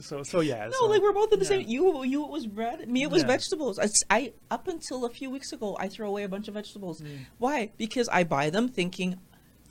so 0.00 0.22
so 0.22 0.40
yeah. 0.40 0.66
No, 0.66 0.70
so, 0.72 0.86
like 0.86 1.00
we're 1.00 1.12
both 1.14 1.32
in 1.32 1.38
the 1.38 1.44
yeah. 1.46 1.48
same. 1.48 1.66
You, 1.66 2.04
you 2.04 2.24
it 2.24 2.30
was 2.30 2.46
bread. 2.46 2.86
Me, 2.88 3.02
it 3.02 3.10
was 3.10 3.22
Yeah. 3.22 3.28
vegetables. 3.28 3.78
I, 4.10 4.32
up 4.50 4.68
until 4.68 5.06
a 5.06 5.10
few 5.10 5.30
weeks 5.30 5.52
ago, 5.52 5.76
I 5.80 5.88
throw 5.88 6.08
away 6.08 6.24
a 6.24 6.28
bunch 6.28 6.46
of 6.48 6.54
vegetables. 6.54 7.00
Mm. 7.00 7.20
Why? 7.38 7.70
Because 7.78 8.06
I 8.10 8.24
buy 8.24 8.50
them 8.50 8.68
thinking 8.68 9.18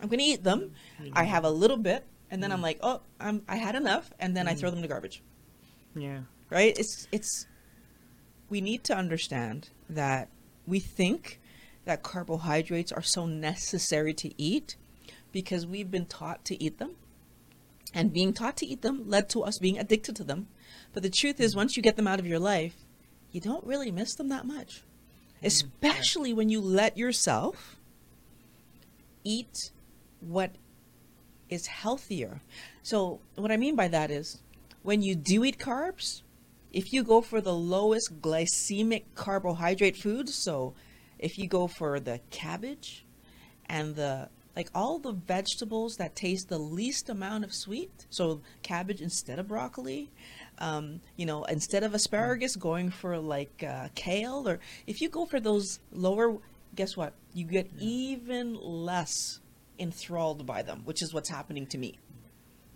I'm 0.02 0.08
going 0.08 0.20
to 0.20 0.26
eat 0.26 0.44
them. 0.44 0.74
I 1.14 1.24
have 1.24 1.44
a 1.44 1.50
little 1.50 1.78
bit, 1.78 2.06
and 2.30 2.42
then 2.42 2.52
I'm 2.52 2.62
like, 2.62 2.80
oh, 2.82 3.02
I'm 3.20 3.42
I 3.48 3.56
had 3.56 3.76
enough, 3.76 4.12
and 4.20 4.36
then 4.36 4.48
I 4.48 4.54
throw 4.54 4.70
them 4.70 4.78
in 4.78 4.82
the 4.84 4.88
garbage. 4.88 5.24
Yeah. 5.96 6.20
Right? 6.50 6.78
It's 6.78 7.08
it's. 7.12 7.48
We 8.50 8.62
need 8.62 8.84
to 8.86 8.96
understand 8.96 9.70
that 9.90 10.30
we 10.66 10.80
think 10.80 11.42
that 11.86 12.04
carbohydrates 12.04 12.92
are 12.92 13.02
so 13.02 13.26
necessary 13.26 14.14
to 14.14 14.32
eat 14.42 14.76
because 15.32 15.66
we've 15.66 15.92
been 15.92 16.06
taught 16.06 16.46
to 16.46 16.62
eat 16.62 16.78
them 16.78 16.96
and 17.94 18.14
being 18.14 18.34
taught 18.34 18.58
to 18.58 18.66
eat 18.66 18.82
them 18.82 19.08
led 19.08 19.30
to 19.30 19.44
us 19.44 19.58
being 19.58 19.78
addicted 19.78 20.16
to 20.18 20.24
them. 20.24 20.48
But 20.94 21.04
the 21.04 21.10
truth 21.10 21.40
is, 21.40 21.56
once 21.56 21.76
you 21.76 21.84
get 21.84 21.96
them 21.96 22.08
out 22.08 22.20
of 22.20 22.28
your 22.28 22.40
life, 22.40 22.76
you 23.32 23.42
don't 23.42 23.66
really 23.66 23.92
miss 23.92 24.16
them 24.16 24.30
that 24.30 24.46
much. 24.46 24.84
Mm-hmm. 25.38 25.48
Especially 25.48 26.34
when 26.34 26.50
you 26.50 26.62
let 26.62 26.98
yourself 26.98 27.78
eat 29.24 29.72
what 30.20 30.52
is 31.50 31.68
healthier. 31.68 32.42
So, 32.84 33.20
what 33.36 33.52
I 33.52 33.58
mean 33.58 33.76
by 33.76 33.88
that 33.88 34.12
is 34.12 34.42
when 34.84 35.02
you 35.02 35.16
do 35.16 35.44
eat 35.44 35.58
carbs, 35.58 36.22
if 36.72 36.94
you 36.94 37.04
go 37.04 37.22
for 37.22 37.42
the 37.42 37.54
lowest 37.54 38.22
glycemic 38.22 39.04
carbohydrate 39.16 39.98
foods, 39.98 40.36
so 40.36 40.74
if 41.20 41.38
you 41.38 41.48
go 41.48 41.68
for 41.68 42.00
the 42.00 42.20
cabbage 42.30 43.06
and 43.68 43.96
the 43.96 44.30
like 44.56 44.70
all 44.74 44.98
the 44.98 45.12
vegetables 45.12 45.98
that 45.98 46.16
taste 46.16 46.50
the 46.50 46.58
least 46.58 47.10
amount 47.10 47.44
of 47.44 47.54
sweet, 47.54 48.08
so 48.10 48.42
cabbage 48.64 49.02
instead 49.02 49.38
of 49.38 49.48
broccoli, 49.48 50.10
um, 50.58 51.00
you 51.16 51.28
know, 51.28 51.44
instead 51.44 51.84
of 51.84 51.94
asparagus, 51.94 52.56
going 52.56 52.90
for 52.90 53.20
like 53.20 53.64
uh, 53.64 53.90
kale, 53.94 54.50
or 54.50 54.60
if 54.88 55.00
you 55.00 55.10
go 55.10 55.28
for 55.28 55.40
those 55.40 55.80
lower, 55.92 56.38
guess 56.76 56.98
what? 56.98 57.14
You 57.36 57.46
get 57.46 57.70
even 57.78 58.56
less 58.60 59.40
enthralled 59.80 60.46
by 60.46 60.62
them, 60.62 60.82
which 60.86 61.02
is 61.02 61.14
what's 61.14 61.30
happening 61.30 61.66
to 61.68 61.78
me. 61.78 62.00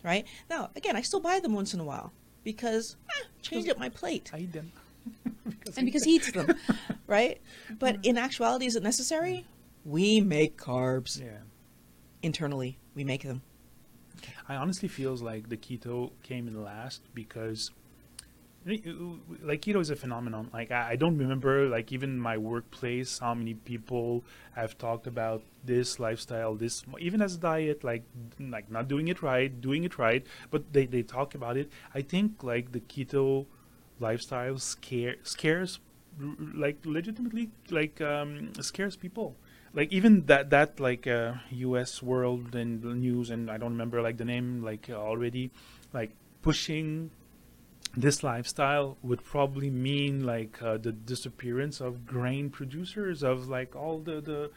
Right 0.04 0.26
now, 0.50 0.72
again, 0.76 0.96
I 0.96 1.02
still 1.02 1.20
buy 1.20 1.40
them 1.40 1.54
once 1.54 1.74
in 1.74 1.80
a 1.80 1.84
while 1.84 2.12
because 2.44 2.96
eh, 3.10 3.26
change 3.42 3.70
up 3.70 3.78
my 3.78 3.90
plate 3.90 4.32
I 4.34 4.40
eat 4.40 4.54
them. 4.54 4.72
because 5.50 5.78
and 5.78 5.86
because 5.86 6.04
he 6.04 6.16
eats 6.16 6.32
them, 6.32 6.56
right? 7.08 7.40
But 7.80 7.98
in 8.04 8.18
actuality, 8.18 8.66
is 8.66 8.76
it 8.76 8.84
necessary? 8.84 9.46
We 9.86 10.22
make 10.22 10.58
carbs 10.58 11.20
yeah. 11.20 11.40
internally. 12.22 12.78
We 12.96 13.04
make 13.04 13.24
them. 13.24 13.42
I 14.48 14.56
honestly 14.56 14.88
feels 14.88 15.22
like 15.22 15.50
the 15.50 15.58
keto 15.58 16.12
came 16.24 16.48
in 16.48 16.62
last 16.62 17.02
because 17.14 17.72
like 18.66 19.62
keto 19.62 19.80
is 19.80 19.90
a 19.90 19.96
phenomenon. 19.96 20.50
Like 20.54 20.72
I, 20.72 20.92
I 20.92 20.96
don't 20.96 21.18
remember 21.18 21.68
like 21.68 21.92
even 21.92 22.20
my 22.20 22.38
workplace 22.38 23.20
how 23.20 23.34
many 23.34 23.54
people 23.54 24.24
have 24.54 24.78
talked 24.78 25.08
about 25.08 25.42
this 25.66 26.00
lifestyle, 26.00 26.56
this 26.56 26.84
even 27.00 27.22
as 27.22 27.36
a 27.36 27.40
diet, 27.40 27.84
like 27.84 28.04
like 28.40 28.70
not 28.72 28.88
doing 28.88 29.08
it 29.08 29.22
right, 29.22 29.62
doing 29.62 29.84
it 29.84 29.98
right, 29.98 30.26
but 30.52 30.74
they 30.74 30.86
they 30.86 31.02
talk 31.02 31.34
about 31.36 31.58
it. 31.58 31.72
I 31.94 32.02
think 32.02 32.44
like 32.44 32.72
the 32.72 32.82
keto 32.82 33.46
lifestyle 34.00 34.58
scare 34.58 35.16
scares 35.24 35.80
like 36.54 36.78
legitimately 36.84 37.50
like 37.70 38.02
um 38.02 38.52
scares 38.62 38.96
people 38.96 39.36
like 39.74 39.92
even 39.92 40.26
that 40.26 40.50
that 40.50 40.80
like 40.80 41.08
uh, 41.08 41.34
U.S. 41.52 42.04
World 42.04 42.56
and 42.56 42.84
News 42.84 43.30
and 43.30 43.50
I 43.50 43.58
don't 43.58 43.72
remember 43.72 44.02
like 44.02 44.18
the 44.18 44.26
name 44.26 44.64
like 44.64 44.90
already, 44.90 45.52
like 45.94 46.12
pushing 46.42 47.12
this 47.96 48.24
lifestyle 48.24 48.98
would 49.02 49.24
probably 49.24 49.70
mean 49.70 50.26
like 50.26 50.62
uh, 50.62 50.78
the 50.78 50.92
disappearance 50.92 51.82
of 51.82 52.06
grain 52.06 52.50
producers 52.50 53.22
of 53.24 53.48
like 53.50 53.76
all 53.76 54.00
the 54.00 54.22
the, 54.22 54.52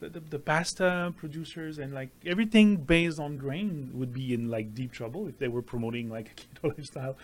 the 0.00 0.08
the, 0.10 0.20
the 0.20 0.38
pasta 0.38 1.14
producers 1.16 1.78
and 1.78 1.94
like 1.94 2.10
everything 2.26 2.76
based 2.76 3.18
on 3.18 3.36
grain 3.38 3.90
would 3.94 4.12
be 4.12 4.34
in 4.34 4.50
like 4.50 4.74
deep 4.74 4.92
trouble 4.92 5.26
if 5.28 5.38
they 5.38 5.48
were 5.48 5.62
promoting 5.62 6.10
like 6.10 6.28
a 6.28 6.34
keto 6.68 6.76
lifestyle 6.76 7.16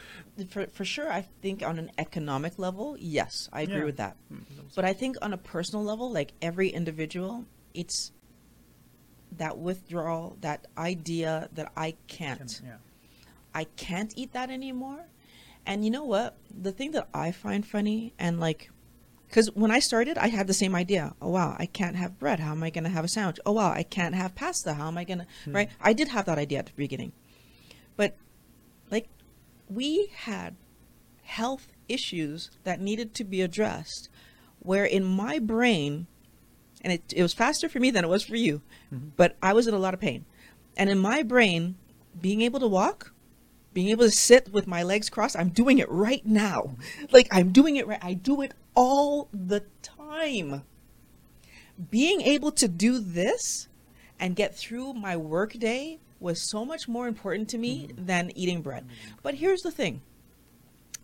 For, 0.48 0.66
for 0.68 0.84
sure, 0.84 1.12
I 1.12 1.22
think 1.42 1.62
on 1.62 1.78
an 1.78 1.90
economic 1.98 2.58
level, 2.58 2.96
yes, 2.98 3.48
I 3.52 3.62
agree 3.62 3.78
Yeah. 3.80 3.84
with 3.84 3.96
that. 3.98 4.16
Mm, 4.32 4.44
But 4.74 4.84
I 4.86 4.94
think 4.94 5.16
on 5.20 5.32
a 5.34 5.36
personal 5.38 5.84
level, 5.84 6.10
like 6.10 6.32
every 6.40 6.70
individual, 6.70 7.44
it's 7.74 8.12
that 9.36 9.58
withdrawal, 9.58 10.36
that 10.40 10.66
idea 10.78 11.48
that 11.52 11.70
I 11.76 11.96
can't. 12.08 12.60
yeah 12.64 12.76
I 13.52 13.64
can't 13.64 14.12
eat 14.16 14.32
that 14.32 14.48
anymore. 14.48 15.04
And 15.66 15.84
you 15.84 15.90
know 15.90 16.04
what? 16.04 16.36
The 16.50 16.72
thing 16.72 16.92
that 16.92 17.08
I 17.14 17.32
find 17.32 17.66
funny 17.66 18.14
and 18.18 18.40
like, 18.40 18.70
because 19.28 19.48
when 19.52 19.70
I 19.70 19.78
started, 19.78 20.18
I 20.18 20.28
had 20.28 20.46
the 20.46 20.54
same 20.54 20.74
idea. 20.74 21.14
Oh, 21.22 21.28
wow, 21.30 21.54
I 21.58 21.66
can't 21.66 21.94
have 21.96 22.18
bread. 22.18 22.40
How 22.40 22.50
am 22.50 22.64
I 22.64 22.70
going 22.70 22.84
to 22.84 22.90
have 22.90 23.04
a 23.04 23.08
sandwich? 23.08 23.38
Oh, 23.46 23.52
wow, 23.52 23.70
I 23.70 23.84
can't 23.84 24.14
have 24.14 24.34
pasta. 24.34 24.74
How 24.74 24.88
am 24.88 24.98
I 24.98 25.04
going 25.04 25.20
to, 25.20 25.26
hmm. 25.44 25.54
right? 25.54 25.70
I 25.80 25.92
did 25.92 26.08
have 26.08 26.26
that 26.26 26.38
idea 26.38 26.58
at 26.58 26.66
the 26.66 26.72
beginning. 26.72 27.12
But 27.96 28.16
like, 28.90 29.08
we 29.68 30.10
had 30.14 30.56
health 31.22 31.68
issues 31.88 32.50
that 32.64 32.80
needed 32.80 33.14
to 33.14 33.24
be 33.24 33.40
addressed 33.40 34.08
where 34.60 34.84
in 34.84 35.04
my 35.04 35.38
brain, 35.38 36.06
and 36.82 36.92
it, 36.92 37.12
it 37.14 37.22
was 37.22 37.32
faster 37.32 37.68
for 37.68 37.80
me 37.80 37.90
than 37.90 38.04
it 38.04 38.08
was 38.08 38.24
for 38.24 38.36
you, 38.36 38.62
mm-hmm. 38.92 39.08
but 39.16 39.36
I 39.42 39.52
was 39.52 39.66
in 39.66 39.74
a 39.74 39.78
lot 39.78 39.94
of 39.94 40.00
pain. 40.00 40.24
And 40.76 40.90
in 40.90 40.98
my 40.98 41.22
brain, 41.22 41.76
being 42.20 42.42
able 42.42 42.60
to 42.60 42.66
walk, 42.66 43.12
being 43.72 43.88
able 43.88 44.04
to 44.04 44.10
sit 44.10 44.52
with 44.52 44.66
my 44.66 44.82
legs 44.82 45.08
crossed, 45.08 45.36
I'm 45.36 45.50
doing 45.50 45.78
it 45.78 45.90
right 45.90 46.24
now. 46.24 46.76
Like 47.12 47.28
I'm 47.30 47.52
doing 47.52 47.76
it 47.76 47.86
right. 47.86 48.02
I 48.02 48.14
do 48.14 48.40
it 48.40 48.54
all 48.74 49.28
the 49.32 49.64
time. 49.82 50.62
Being 51.90 52.20
able 52.22 52.52
to 52.52 52.68
do 52.68 52.98
this 52.98 53.68
and 54.18 54.36
get 54.36 54.54
through 54.54 54.94
my 54.94 55.16
work 55.16 55.52
day 55.52 55.98
was 56.18 56.42
so 56.50 56.64
much 56.64 56.86
more 56.86 57.08
important 57.08 57.48
to 57.50 57.58
me 57.58 57.88
than 57.96 58.30
eating 58.36 58.60
bread. 58.60 58.86
But 59.22 59.36
here's 59.36 59.62
the 59.62 59.70
thing. 59.70 60.02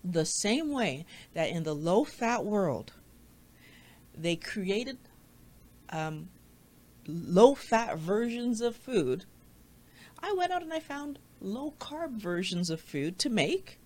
The 0.05 0.27
same 0.27 0.71
way 0.71 1.07
that 1.35 1.49
in 1.49 1.63
the 1.63 1.75
low 1.75 2.05
fat 2.05 2.45
world, 2.45 2.93
they 4.17 4.37
created 4.37 4.99
um, 5.91 6.29
low 7.07 7.55
fat 7.55 7.99
versions 7.99 8.61
of 8.61 8.77
food, 8.77 9.25
I 10.23 10.33
went 10.33 10.53
out 10.53 10.63
and 10.63 10.73
I 10.73 10.81
found 10.81 11.19
low 11.41 11.75
carb 11.79 12.13
versions 12.13 12.71
of 12.71 12.81
food 12.81 13.19
to 13.21 13.31
make. 13.31 13.81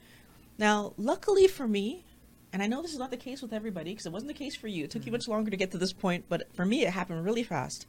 Now, 0.59 0.92
luckily 0.97 1.47
for 1.47 1.66
me, 1.66 2.04
and 2.52 2.62
I 2.62 2.66
know 2.66 2.83
this 2.83 2.92
is 2.92 2.99
not 2.99 3.11
the 3.11 3.16
case 3.16 3.42
with 3.42 3.52
everybody 3.52 3.90
because 3.92 4.07
it 4.07 4.12
wasn't 4.12 4.28
the 4.28 4.38
case 4.38 4.57
for 4.57 4.69
you. 4.69 4.85
It 4.85 4.90
took 4.90 5.02
you 5.02 5.07
mm-hmm. 5.07 5.12
much 5.12 5.28
longer 5.28 5.50
to 5.50 5.57
get 5.57 5.71
to 5.73 5.78
this 5.78 5.92
point, 5.92 6.25
but 6.28 6.49
for 6.54 6.64
me, 6.64 6.83
it 6.83 6.90
happened 6.90 7.25
really 7.25 7.42
fast. 7.42 7.87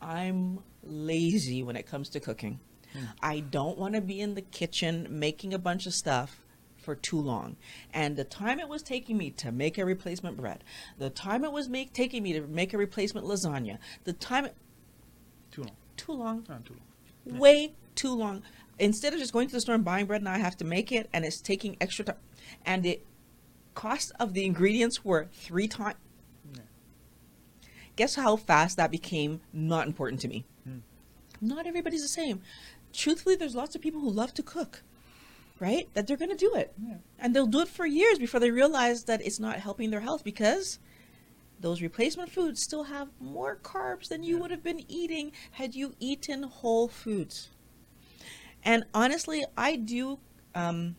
I'm 0.00 0.60
lazy 0.82 1.62
when 1.62 1.76
it 1.76 1.86
comes 1.86 2.08
to 2.10 2.20
cooking. 2.20 2.60
Hmm. 2.92 3.04
I 3.22 3.40
don't 3.40 3.78
want 3.78 3.94
to 3.94 4.00
be 4.00 4.20
in 4.20 4.34
the 4.34 4.42
kitchen 4.42 5.06
making 5.10 5.54
a 5.54 5.58
bunch 5.58 5.86
of 5.86 5.94
stuff 5.94 6.40
for 6.76 6.94
too 6.94 7.18
long. 7.18 7.56
And 7.94 8.16
the 8.16 8.24
time 8.24 8.60
it 8.60 8.68
was 8.68 8.82
taking 8.82 9.16
me 9.16 9.30
to 9.30 9.50
make 9.50 9.78
a 9.78 9.84
replacement 9.86 10.36
bread, 10.36 10.62
the 10.98 11.08
time 11.08 11.44
it 11.44 11.52
was 11.52 11.68
make, 11.68 11.94
taking 11.94 12.22
me 12.22 12.34
to 12.34 12.42
make 12.42 12.74
a 12.74 12.78
replacement 12.78 13.26
lasagna, 13.26 13.78
the 14.04 14.12
time 14.12 14.48
too 15.50 15.62
long 15.62 15.76
too 15.96 16.12
long, 16.12 16.44
not 16.48 16.64
too 16.64 16.74
long 17.26 17.38
way 17.38 17.72
too 17.94 18.14
long. 18.14 18.42
Instead 18.78 19.12
of 19.12 19.20
just 19.20 19.32
going 19.32 19.46
to 19.48 19.52
the 19.54 19.60
store 19.60 19.74
and 19.74 19.84
buying 19.84 20.06
bread, 20.06 20.22
now 20.22 20.32
I 20.32 20.38
have 20.38 20.56
to 20.58 20.64
make 20.64 20.90
it, 20.90 21.08
and 21.12 21.24
it's 21.24 21.40
taking 21.40 21.76
extra 21.80 22.04
time. 22.04 22.16
And 22.66 22.82
the 22.82 23.00
cost 23.74 24.12
of 24.18 24.34
the 24.34 24.44
ingredients 24.44 25.04
were 25.04 25.28
three 25.32 25.68
times. 25.68 25.96
Guess 27.96 28.16
how 28.16 28.34
fast 28.36 28.76
that 28.76 28.90
became 28.90 29.40
not 29.52 29.86
important 29.86 30.20
to 30.22 30.28
me. 30.28 30.44
Hmm. 30.64 30.78
Not 31.40 31.66
everybody's 31.66 32.02
the 32.02 32.08
same. 32.08 32.40
Truthfully, 32.92 33.36
there's 33.36 33.54
lots 33.54 33.76
of 33.76 33.82
people 33.82 34.00
who 34.00 34.10
love 34.10 34.34
to 34.34 34.42
cook, 34.42 34.82
right? 35.60 35.88
That 35.94 36.06
they're 36.08 36.16
going 36.16 36.30
to 36.30 36.36
do 36.36 36.54
it, 36.54 36.72
Yeah. 36.82 36.96
and 37.20 37.34
they'll 37.34 37.46
do 37.46 37.60
it 37.60 37.68
for 37.68 37.86
years 37.86 38.18
before 38.18 38.40
they 38.40 38.50
realize 38.50 39.04
that 39.04 39.24
it's 39.24 39.38
not 39.38 39.60
helping 39.60 39.90
their 39.90 40.00
health 40.00 40.24
because 40.24 40.80
those 41.60 41.80
replacement 41.82 42.30
foods 42.30 42.60
still 42.60 42.84
have 42.84 43.08
more 43.20 43.56
carbs 43.62 44.08
than 44.08 44.24
you 44.24 44.36
Yeah. 44.36 44.42
would 44.42 44.50
have 44.50 44.62
been 44.64 44.84
eating 44.90 45.30
had 45.52 45.76
you 45.76 45.94
eaten 46.00 46.42
whole 46.42 46.88
foods. 46.88 47.50
And 48.64 48.84
honestly, 48.94 49.44
I 49.56 49.76
do 49.76 50.18
um, 50.54 50.96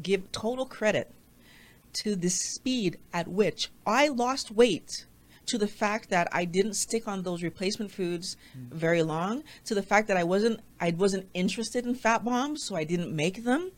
give 0.00 0.30
total 0.32 0.66
credit 0.66 1.12
to 1.94 2.16
the 2.16 2.28
speed 2.28 2.98
at 3.12 3.28
which 3.28 3.70
I 3.86 4.08
lost 4.08 4.50
weight, 4.50 5.06
to 5.46 5.58
the 5.58 5.68
fact 5.68 6.10
that 6.10 6.28
I 6.32 6.44
didn't 6.44 6.74
stick 6.74 7.06
on 7.06 7.22
those 7.22 7.42
replacement 7.42 7.90
foods 7.90 8.36
mm. 8.58 8.72
very 8.72 9.02
long, 9.02 9.44
to 9.66 9.74
the 9.74 9.82
fact 9.82 10.08
that 10.08 10.16
I 10.16 10.24
wasn't 10.24 10.60
I 10.80 10.90
wasn't 10.90 11.28
interested 11.34 11.86
in 11.86 11.94
fat 11.94 12.24
bombs, 12.24 12.64
so 12.64 12.74
I 12.74 12.84
didn't 12.84 13.14
make 13.14 13.44
them. 13.44 13.70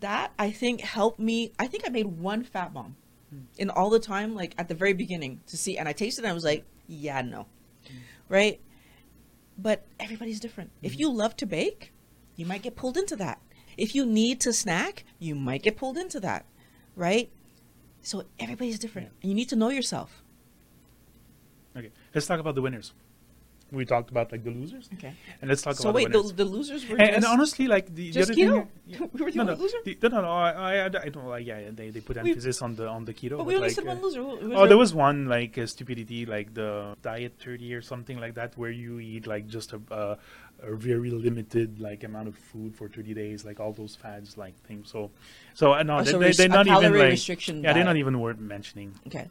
That 0.00 0.32
I 0.38 0.50
think 0.50 0.80
helped 0.80 1.20
me. 1.20 1.52
I 1.58 1.66
think 1.66 1.84
I 1.86 1.90
made 1.90 2.06
one 2.06 2.42
fat 2.42 2.72
bomb 2.74 2.96
hmm. 3.30 3.42
in 3.56 3.70
all 3.70 3.88
the 3.88 4.00
time, 4.00 4.34
like 4.34 4.52
at 4.58 4.66
the 4.66 4.74
very 4.74 4.94
beginning, 4.94 5.40
to 5.46 5.56
see, 5.56 5.78
and 5.78 5.88
I 5.88 5.92
tasted 5.92 6.22
it. 6.22 6.24
and 6.24 6.32
I 6.32 6.34
was 6.34 6.42
like, 6.44 6.64
yeah, 6.88 7.22
no, 7.22 7.46
hmm. 7.86 7.98
right. 8.28 8.60
But 9.56 9.86
everybody's 10.00 10.40
different. 10.40 10.72
If 10.82 10.94
hmm. 10.94 11.00
you 11.00 11.12
love 11.12 11.36
to 11.36 11.46
bake, 11.46 11.92
you 12.36 12.46
might 12.46 12.62
get 12.62 12.76
pulled 12.76 12.96
into 12.96 13.16
that. 13.16 13.40
If 13.76 13.94
you 13.94 14.06
need 14.06 14.40
to 14.40 14.52
snack, 14.52 15.04
you 15.18 15.34
might 15.34 15.62
get 15.62 15.76
pulled 15.76 15.96
into 15.98 16.20
that, 16.20 16.46
right? 16.94 17.30
So 18.02 18.24
everybody's 18.38 18.78
different, 18.78 19.10
and 19.20 19.28
you 19.30 19.34
need 19.34 19.48
to 19.50 19.56
know 19.56 19.70
yourself. 19.70 20.22
okay 21.76 21.90
let's 22.14 22.26
talk 22.26 22.40
about 22.40 22.54
the 22.54 22.62
winners 22.62 22.92
we 23.72 23.84
talked 23.84 24.10
about 24.14 24.30
like 24.30 24.44
the 24.44 24.50
losers 24.50 24.88
Okay. 24.94 25.12
and 25.40 25.48
let's 25.50 25.60
talk 25.60 25.74
So 25.74 25.88
about 25.90 25.96
wait, 25.96 26.12
the 26.12 26.22
the, 26.22 26.32
the 26.34 26.44
losers 26.44 26.88
were 26.88 26.96
and, 27.02 27.10
and 27.16 27.24
honestly, 27.24 27.66
like 27.66 27.92
the, 27.92 28.12
the 28.12 28.22
other 28.22 28.32
keto. 28.32 28.68
thing, 28.86 29.10
we 29.12 29.22
were 29.24 29.30
the 29.32 29.38
no, 29.38 29.42
no, 29.42 29.54
loser. 29.54 29.78
the, 29.84 29.98
no, 30.04 30.08
no, 30.08 30.20
no, 30.22 30.28
I, 30.30 30.50
I, 30.52 30.84
I 30.84 31.08
don't. 31.08 31.26
Like, 31.26 31.44
yeah, 31.44 31.58
yeah, 31.58 31.70
they, 31.74 31.90
they 31.90 31.98
put 32.00 32.14
We- 32.22 32.30
emphasis 32.30 32.62
on 32.62 32.76
the 32.76 32.86
on 32.86 33.04
the 33.08 33.12
keto. 33.12 33.38
but 33.38 33.46
we 33.50 33.56
only 33.56 33.66
like, 33.66 33.74
said 33.74 33.82
uh, 33.84 33.88
one 33.94 34.00
loser. 34.02 34.22
Who- 34.22 34.36
who 34.36 34.48
was 34.50 34.56
Oh, 34.58 34.62
the- 34.62 34.68
there 34.68 34.78
was 34.84 34.94
one 34.94 35.26
like 35.36 35.58
uh, 35.58 35.66
stupidity, 35.66 36.20
like 36.26 36.54
the 36.54 36.94
diet 37.02 37.34
thirty 37.44 37.74
or 37.74 37.82
something 37.82 38.18
like 38.24 38.34
that, 38.34 38.56
where 38.56 38.70
you 38.70 39.00
eat 39.00 39.26
like 39.26 39.48
just 39.48 39.72
a, 39.72 39.80
uh, 39.90 40.14
a 40.62 40.74
very 40.74 41.10
limited 41.10 41.78
like 41.80 42.04
amount 42.04 42.28
of 42.28 42.36
food 42.36 42.74
for 42.74 42.88
thirty 42.88 43.14
days, 43.14 43.44
like 43.44 43.60
all 43.60 43.72
those 43.72 43.94
fads 43.96 44.36
like 44.36 44.54
things. 44.66 44.90
So, 44.90 45.10
so 45.54 45.74
uh, 45.74 45.82
no, 45.82 45.98
Oh, 45.98 46.02
they, 46.02 46.10
so 46.12 46.18
they, 46.18 46.26
res- 46.26 46.36
they're 46.36 46.48
not 46.48 46.66
even 46.66 46.92
like 46.92 47.10
restriction 47.10 47.62
yeah, 47.62 47.72
they're 47.72 47.84
not 47.84 47.96
even 47.96 48.20
worth 48.20 48.38
mentioning. 48.38 48.94
Okay. 49.06 49.28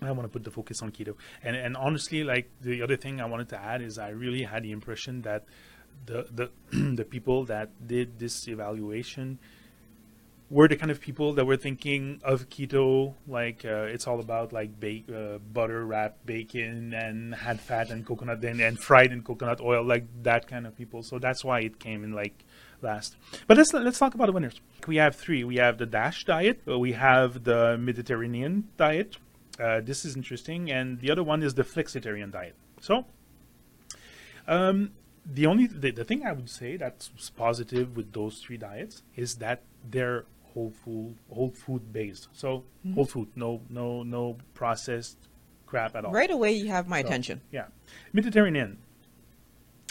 I 0.00 0.12
want 0.12 0.22
to 0.22 0.28
put 0.28 0.44
the 0.44 0.50
focus 0.52 0.80
on 0.82 0.92
keto. 0.92 1.14
And 1.42 1.56
and 1.56 1.76
honestly, 1.76 2.22
like 2.22 2.48
the 2.60 2.82
other 2.82 2.96
thing 2.96 3.20
I 3.20 3.26
wanted 3.26 3.48
to 3.50 3.58
add 3.60 3.82
is 3.82 3.98
I 3.98 4.10
really 4.10 4.44
had 4.44 4.62
the 4.62 4.70
impression 4.72 5.22
that 5.22 5.44
the 6.06 6.26
the 6.30 6.50
the 7.00 7.04
people 7.04 7.44
that 7.46 7.70
did 7.86 8.18
this 8.18 8.46
evaluation 8.46 9.38
were 10.50 10.66
the 10.66 10.76
kind 10.76 10.90
of 10.90 11.00
people 11.00 11.34
that 11.34 11.44
were 11.44 11.56
thinking 11.56 12.20
of 12.24 12.48
keto 12.48 13.14
like 13.26 13.64
uh, 13.64 13.82
it's 13.82 14.06
all 14.06 14.18
about 14.20 14.52
like 14.52 14.80
bake, 14.80 15.06
uh, 15.10 15.38
butter 15.38 15.84
wrapped 15.84 16.24
bacon 16.24 16.94
and 16.94 17.34
had 17.34 17.60
fat 17.60 17.90
and 17.90 18.06
coconut 18.06 18.42
and, 18.42 18.60
and 18.60 18.78
fried 18.78 19.12
in 19.12 19.22
coconut 19.22 19.60
oil 19.60 19.84
like 19.84 20.06
that 20.22 20.46
kind 20.46 20.66
of 20.66 20.76
people. 20.76 21.02
So 21.02 21.18
that's 21.18 21.44
why 21.44 21.60
it 21.60 21.78
came 21.78 22.02
in 22.02 22.12
like 22.12 22.44
last. 22.80 23.16
But 23.46 23.58
let's 23.58 23.72
let's 23.74 23.98
talk 23.98 24.14
about 24.14 24.26
the 24.26 24.32
winners. 24.32 24.60
We 24.86 24.96
have 24.96 25.16
three. 25.16 25.44
We 25.44 25.56
have 25.56 25.78
the 25.78 25.86
dash 25.86 26.24
diet 26.24 26.60
we 26.66 26.92
have 26.92 27.44
the 27.44 27.76
mediterranean 27.78 28.68
diet. 28.76 29.18
Uh, 29.60 29.80
this 29.80 30.04
is 30.04 30.16
interesting. 30.16 30.70
And 30.70 31.00
the 31.00 31.10
other 31.10 31.22
one 31.22 31.42
is 31.42 31.54
the 31.54 31.64
flexitarian 31.64 32.30
diet. 32.30 32.54
So 32.80 33.04
um, 34.46 34.92
the 35.26 35.46
only 35.46 35.66
the 35.66 36.04
thing 36.04 36.24
I 36.24 36.32
would 36.32 36.48
say 36.48 36.76
that's 36.76 37.10
positive 37.36 37.96
with 37.96 38.12
those 38.12 38.38
three 38.38 38.56
diets 38.56 39.02
is 39.14 39.36
that 39.36 39.62
they're 39.84 40.24
whole 40.58 40.72
food 40.84 41.14
whole 41.30 41.50
food 41.50 41.92
based. 41.92 42.28
So 42.32 42.64
whole 42.94 43.04
food, 43.04 43.28
no 43.36 43.60
no 43.70 44.02
no 44.02 44.38
processed 44.54 45.16
crap 45.66 45.94
at 45.94 46.04
all. 46.04 46.12
Right 46.12 46.30
away, 46.30 46.52
you 46.52 46.68
have 46.68 46.88
my 46.88 47.00
So, 47.02 47.06
attention. 47.06 47.40
Yeah, 47.52 47.66
Mediterranean. 48.12 48.78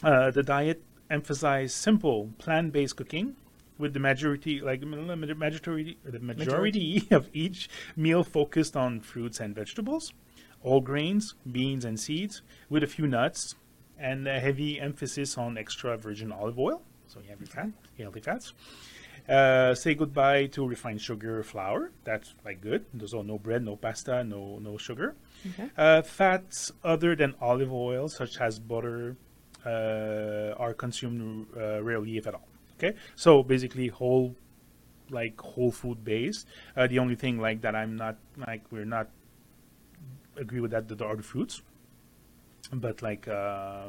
Uh, 0.03 0.29
the 0.31 0.43
diet 0.43 0.83
emphasized 1.09 1.74
simple 1.75 2.29
plant 2.38 2.74
based 2.74 2.95
cooking, 2.97 3.36
with 3.77 3.93
the 3.93 4.00
majority, 4.00 4.59
like 4.59 4.81
the 4.81 4.86
majority, 4.86 5.97
the 6.03 6.19
majority 6.19 7.07
of 7.12 7.29
each 7.33 7.69
meal 7.95 8.24
focused 8.24 8.75
on 8.75 9.00
fruits 9.00 9.39
and 9.39 9.55
vegetables, 9.55 10.13
all 10.62 10.81
grains, 10.81 11.36
beans 11.50 11.86
and 11.86 12.00
seeds, 12.00 12.41
with 12.69 12.83
a 12.83 12.88
few 12.88 13.07
nuts, 13.07 13.55
and 13.97 14.27
a 14.27 14.39
heavy 14.39 14.79
emphasis 14.79 15.38
on 15.38 15.57
extra 15.57 15.97
virgin 15.97 16.31
olive 16.31 16.59
oil. 16.59 16.81
So 17.07 17.19
you 17.21 17.29
have 17.29 17.39
your 17.39 17.47
fat, 17.47 17.69
healthy 17.97 18.19
fats. 18.19 18.53
Uh, 19.27 19.75
say 19.75 19.93
goodbye 19.93 20.46
to 20.48 20.65
refined 20.65 21.01
sugar, 21.01 21.43
flour. 21.43 21.91
That's 22.05 22.34
like 22.46 22.62
good. 22.62 22.86
There's 22.93 23.13
all 23.13 23.24
no 23.24 23.38
bread, 23.38 23.63
no 23.63 23.75
pasta, 23.75 24.24
no 24.24 24.60
no 24.60 24.77
sugar. 24.77 25.15
Okay. 25.46 25.69
Uh, 25.77 26.01
fats 26.01 26.72
other 26.84 27.15
than 27.15 27.36
olive 27.41 27.74
oil, 27.74 28.07
such 28.07 28.39
as 28.39 28.57
butter, 28.57 29.17
uh, 29.65 30.53
are 30.57 30.74
consumed 30.74 31.48
uh, 31.57 31.84
rarely, 31.84 32.17
if 32.17 32.25
at 32.27 32.36
all. 32.36 32.48
Okay, 32.77 32.96
so 33.15 33.43
basically 33.43 33.88
whole, 33.88 34.36
like 35.10 35.39
whole 35.41 35.72
food 35.72 36.05
based. 36.05 36.48
Uh, 36.75 36.88
the 36.88 37.00
only 37.00 37.15
thing 37.15 37.39
like 37.39 37.62
that 37.62 37.75
I'm 37.75 37.98
not 37.98 38.15
like 38.38 38.63
we're 38.72 38.86
not 38.86 39.10
agree 40.38 40.62
with 40.62 40.72
that. 40.72 40.88
The 40.88 41.03
are 41.03 41.15
the 41.15 41.24
fruits, 41.24 41.62
but 42.74 43.01
like 43.01 43.27
uh, 43.27 43.88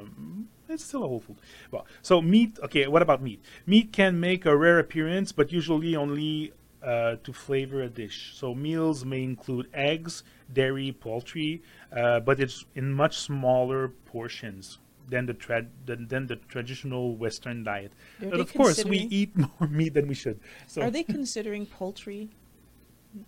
it's 0.68 0.84
still 0.84 1.04
a 1.04 1.08
whole 1.08 1.20
food. 1.20 1.36
Well, 1.70 1.86
so 2.02 2.20
meat. 2.20 2.58
Okay, 2.62 2.86
what 2.86 3.02
about 3.02 3.22
meat? 3.22 3.42
Meat 3.66 3.92
can 3.92 4.18
make 4.20 4.46
a 4.46 4.56
rare 4.56 4.78
appearance, 4.78 5.32
but 5.32 5.52
usually 5.52 5.96
only 5.96 6.52
uh, 6.82 7.16
to 7.24 7.32
flavor 7.32 7.82
a 7.82 7.88
dish. 7.88 8.32
So 8.34 8.54
meals 8.54 9.04
may 9.04 9.22
include 9.22 9.68
eggs, 9.74 10.22
dairy, 10.52 10.92
poultry, 10.92 11.62
uh, 11.92 12.20
but 12.20 12.40
it's 12.40 12.64
in 12.74 12.92
much 12.92 13.18
smaller 13.18 13.88
portions 14.06 14.78
than 15.08 15.26
the 15.26 15.34
trad 15.34 15.68
than, 15.86 16.06
than 16.08 16.26
the 16.26 16.36
traditional 16.36 17.16
Western 17.16 17.64
diet. 17.64 17.92
Are 18.22 18.30
But 18.30 18.40
of 18.40 18.54
course, 18.54 18.84
we 18.84 18.98
eat 19.10 19.36
more 19.60 19.68
meat 19.68 19.94
than 19.94 20.06
we 20.06 20.14
should. 20.14 20.38
So 20.66 20.82
Are 20.82 20.90
they 20.90 21.02
considering 21.02 21.66
poultry 21.66 22.30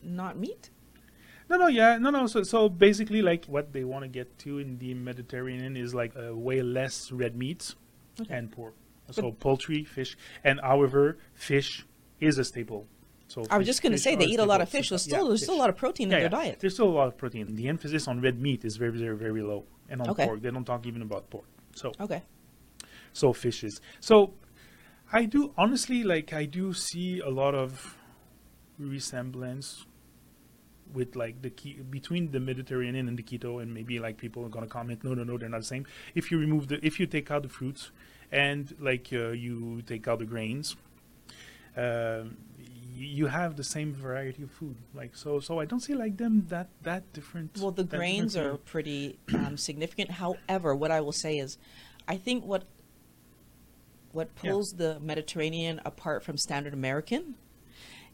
not 0.02 0.38
meat? 0.38 0.70
No, 1.50 1.56
no, 1.56 1.66
yeah, 1.66 1.98
no, 1.98 2.10
no. 2.10 2.26
So, 2.28 2.44
so 2.44 2.68
basically, 2.68 3.22
like 3.22 3.44
what 3.46 3.72
they 3.72 3.82
want 3.84 4.04
to 4.04 4.08
get 4.08 4.38
to 4.40 4.58
in 4.60 4.78
the 4.78 4.94
Mediterranean 4.94 5.76
is 5.76 5.92
like 5.94 6.12
uh, 6.16 6.34
way 6.34 6.62
less 6.62 7.10
red 7.10 7.34
meats 7.36 7.74
Okay. 8.20 8.32
and 8.34 8.50
pork. 8.52 8.74
So 9.10 9.32
poultry, 9.32 9.82
fish, 9.82 10.16
and 10.44 10.60
however, 10.60 11.18
fish 11.34 11.84
is 12.20 12.38
a 12.38 12.44
staple. 12.44 12.86
So 13.26 13.40
I 13.50 13.58
was 13.58 13.64
fish- 13.64 13.66
just 13.66 13.82
going 13.82 13.92
to 13.92 13.98
say 13.98 14.14
they 14.14 14.26
eat 14.26 14.38
a 14.38 14.44
lot 14.44 14.60
of 14.60 14.68
fish. 14.68 14.90
There's 14.90 15.04
Yeah, 15.08 15.16
still 15.16 15.28
there's 15.28 15.42
still 15.42 15.56
a 15.56 15.62
lot 15.64 15.68
of 15.70 15.76
protein 15.76 16.08
Yeah, 16.10 16.18
in 16.18 16.22
yeah. 16.22 16.28
their 16.28 16.38
diet. 16.40 16.60
There's 16.60 16.74
still 16.74 16.88
a 16.88 16.96
lot 17.00 17.08
of 17.08 17.16
protein. 17.18 17.56
The 17.56 17.66
emphasis 17.66 18.06
on 18.06 18.20
red 18.20 18.40
meat 18.40 18.64
is 18.64 18.76
very, 18.76 18.96
very, 18.96 19.16
very 19.16 19.42
low, 19.42 19.64
and 19.88 20.00
on 20.00 20.10
Okay. 20.10 20.26
pork 20.26 20.42
they 20.42 20.50
don't 20.52 20.64
talk 20.64 20.86
even 20.86 21.02
about 21.02 21.28
pork. 21.30 21.46
So, 21.74 21.92
Okay. 22.00 22.22
so 23.12 23.32
fishes. 23.32 23.80
So, 23.98 24.34
I 25.12 25.24
do 25.24 25.52
honestly 25.58 26.04
like 26.04 26.32
I 26.32 26.44
do 26.44 26.72
see 26.72 27.18
a 27.18 27.30
lot 27.30 27.56
of 27.56 27.96
resemblance 28.78 29.84
with 30.92 31.16
like 31.16 31.42
the 31.42 31.50
key 31.50 31.74
between 31.90 32.30
the 32.32 32.40
Mediterranean 32.40 33.08
and 33.08 33.18
the 33.18 33.22
keto, 33.22 33.62
and 33.62 33.72
maybe 33.74 33.98
like 33.98 34.16
people 34.18 34.44
are 34.44 34.48
gonna 34.48 34.66
comment, 34.66 35.02
no, 35.04 35.14
no, 35.14 35.24
no, 35.24 35.38
they're 35.38 35.48
not 35.48 35.60
the 35.60 35.66
same. 35.66 35.86
If 36.14 36.30
you 36.30 36.38
remove 36.38 36.68
the, 36.68 36.84
if 36.84 36.98
you 37.00 37.06
take 37.06 37.30
out 37.30 37.42
the 37.42 37.48
fruits, 37.48 37.90
and 38.32 38.74
like 38.80 39.08
uh, 39.12 39.28
you 39.30 39.82
take 39.82 40.06
out 40.08 40.18
the 40.20 40.24
grains, 40.24 40.76
um, 41.76 42.36
y- 42.58 42.64
you 42.96 43.26
have 43.28 43.56
the 43.56 43.64
same 43.64 43.92
variety 43.94 44.42
of 44.42 44.50
food. 44.50 44.76
Like 44.94 45.16
so, 45.16 45.40
so 45.40 45.60
I 45.60 45.64
don't 45.64 45.80
see 45.80 45.94
like 45.94 46.16
them 46.16 46.46
that 46.48 46.68
that 46.82 47.12
different. 47.12 47.58
Well, 47.60 47.70
the 47.70 47.84
grains 47.84 48.36
are 48.36 48.56
pretty 48.56 49.18
um, 49.34 49.56
significant. 49.56 50.10
However, 50.12 50.74
what 50.74 50.90
I 50.90 51.00
will 51.00 51.12
say 51.12 51.38
is, 51.38 51.58
I 52.08 52.16
think 52.16 52.44
what 52.44 52.64
what 54.12 54.28
Yeah. 54.42 54.50
pulls 54.50 54.72
the 54.72 54.98
Mediterranean 55.00 55.80
apart 55.84 56.24
from 56.24 56.36
standard 56.36 56.74
American 56.74 57.36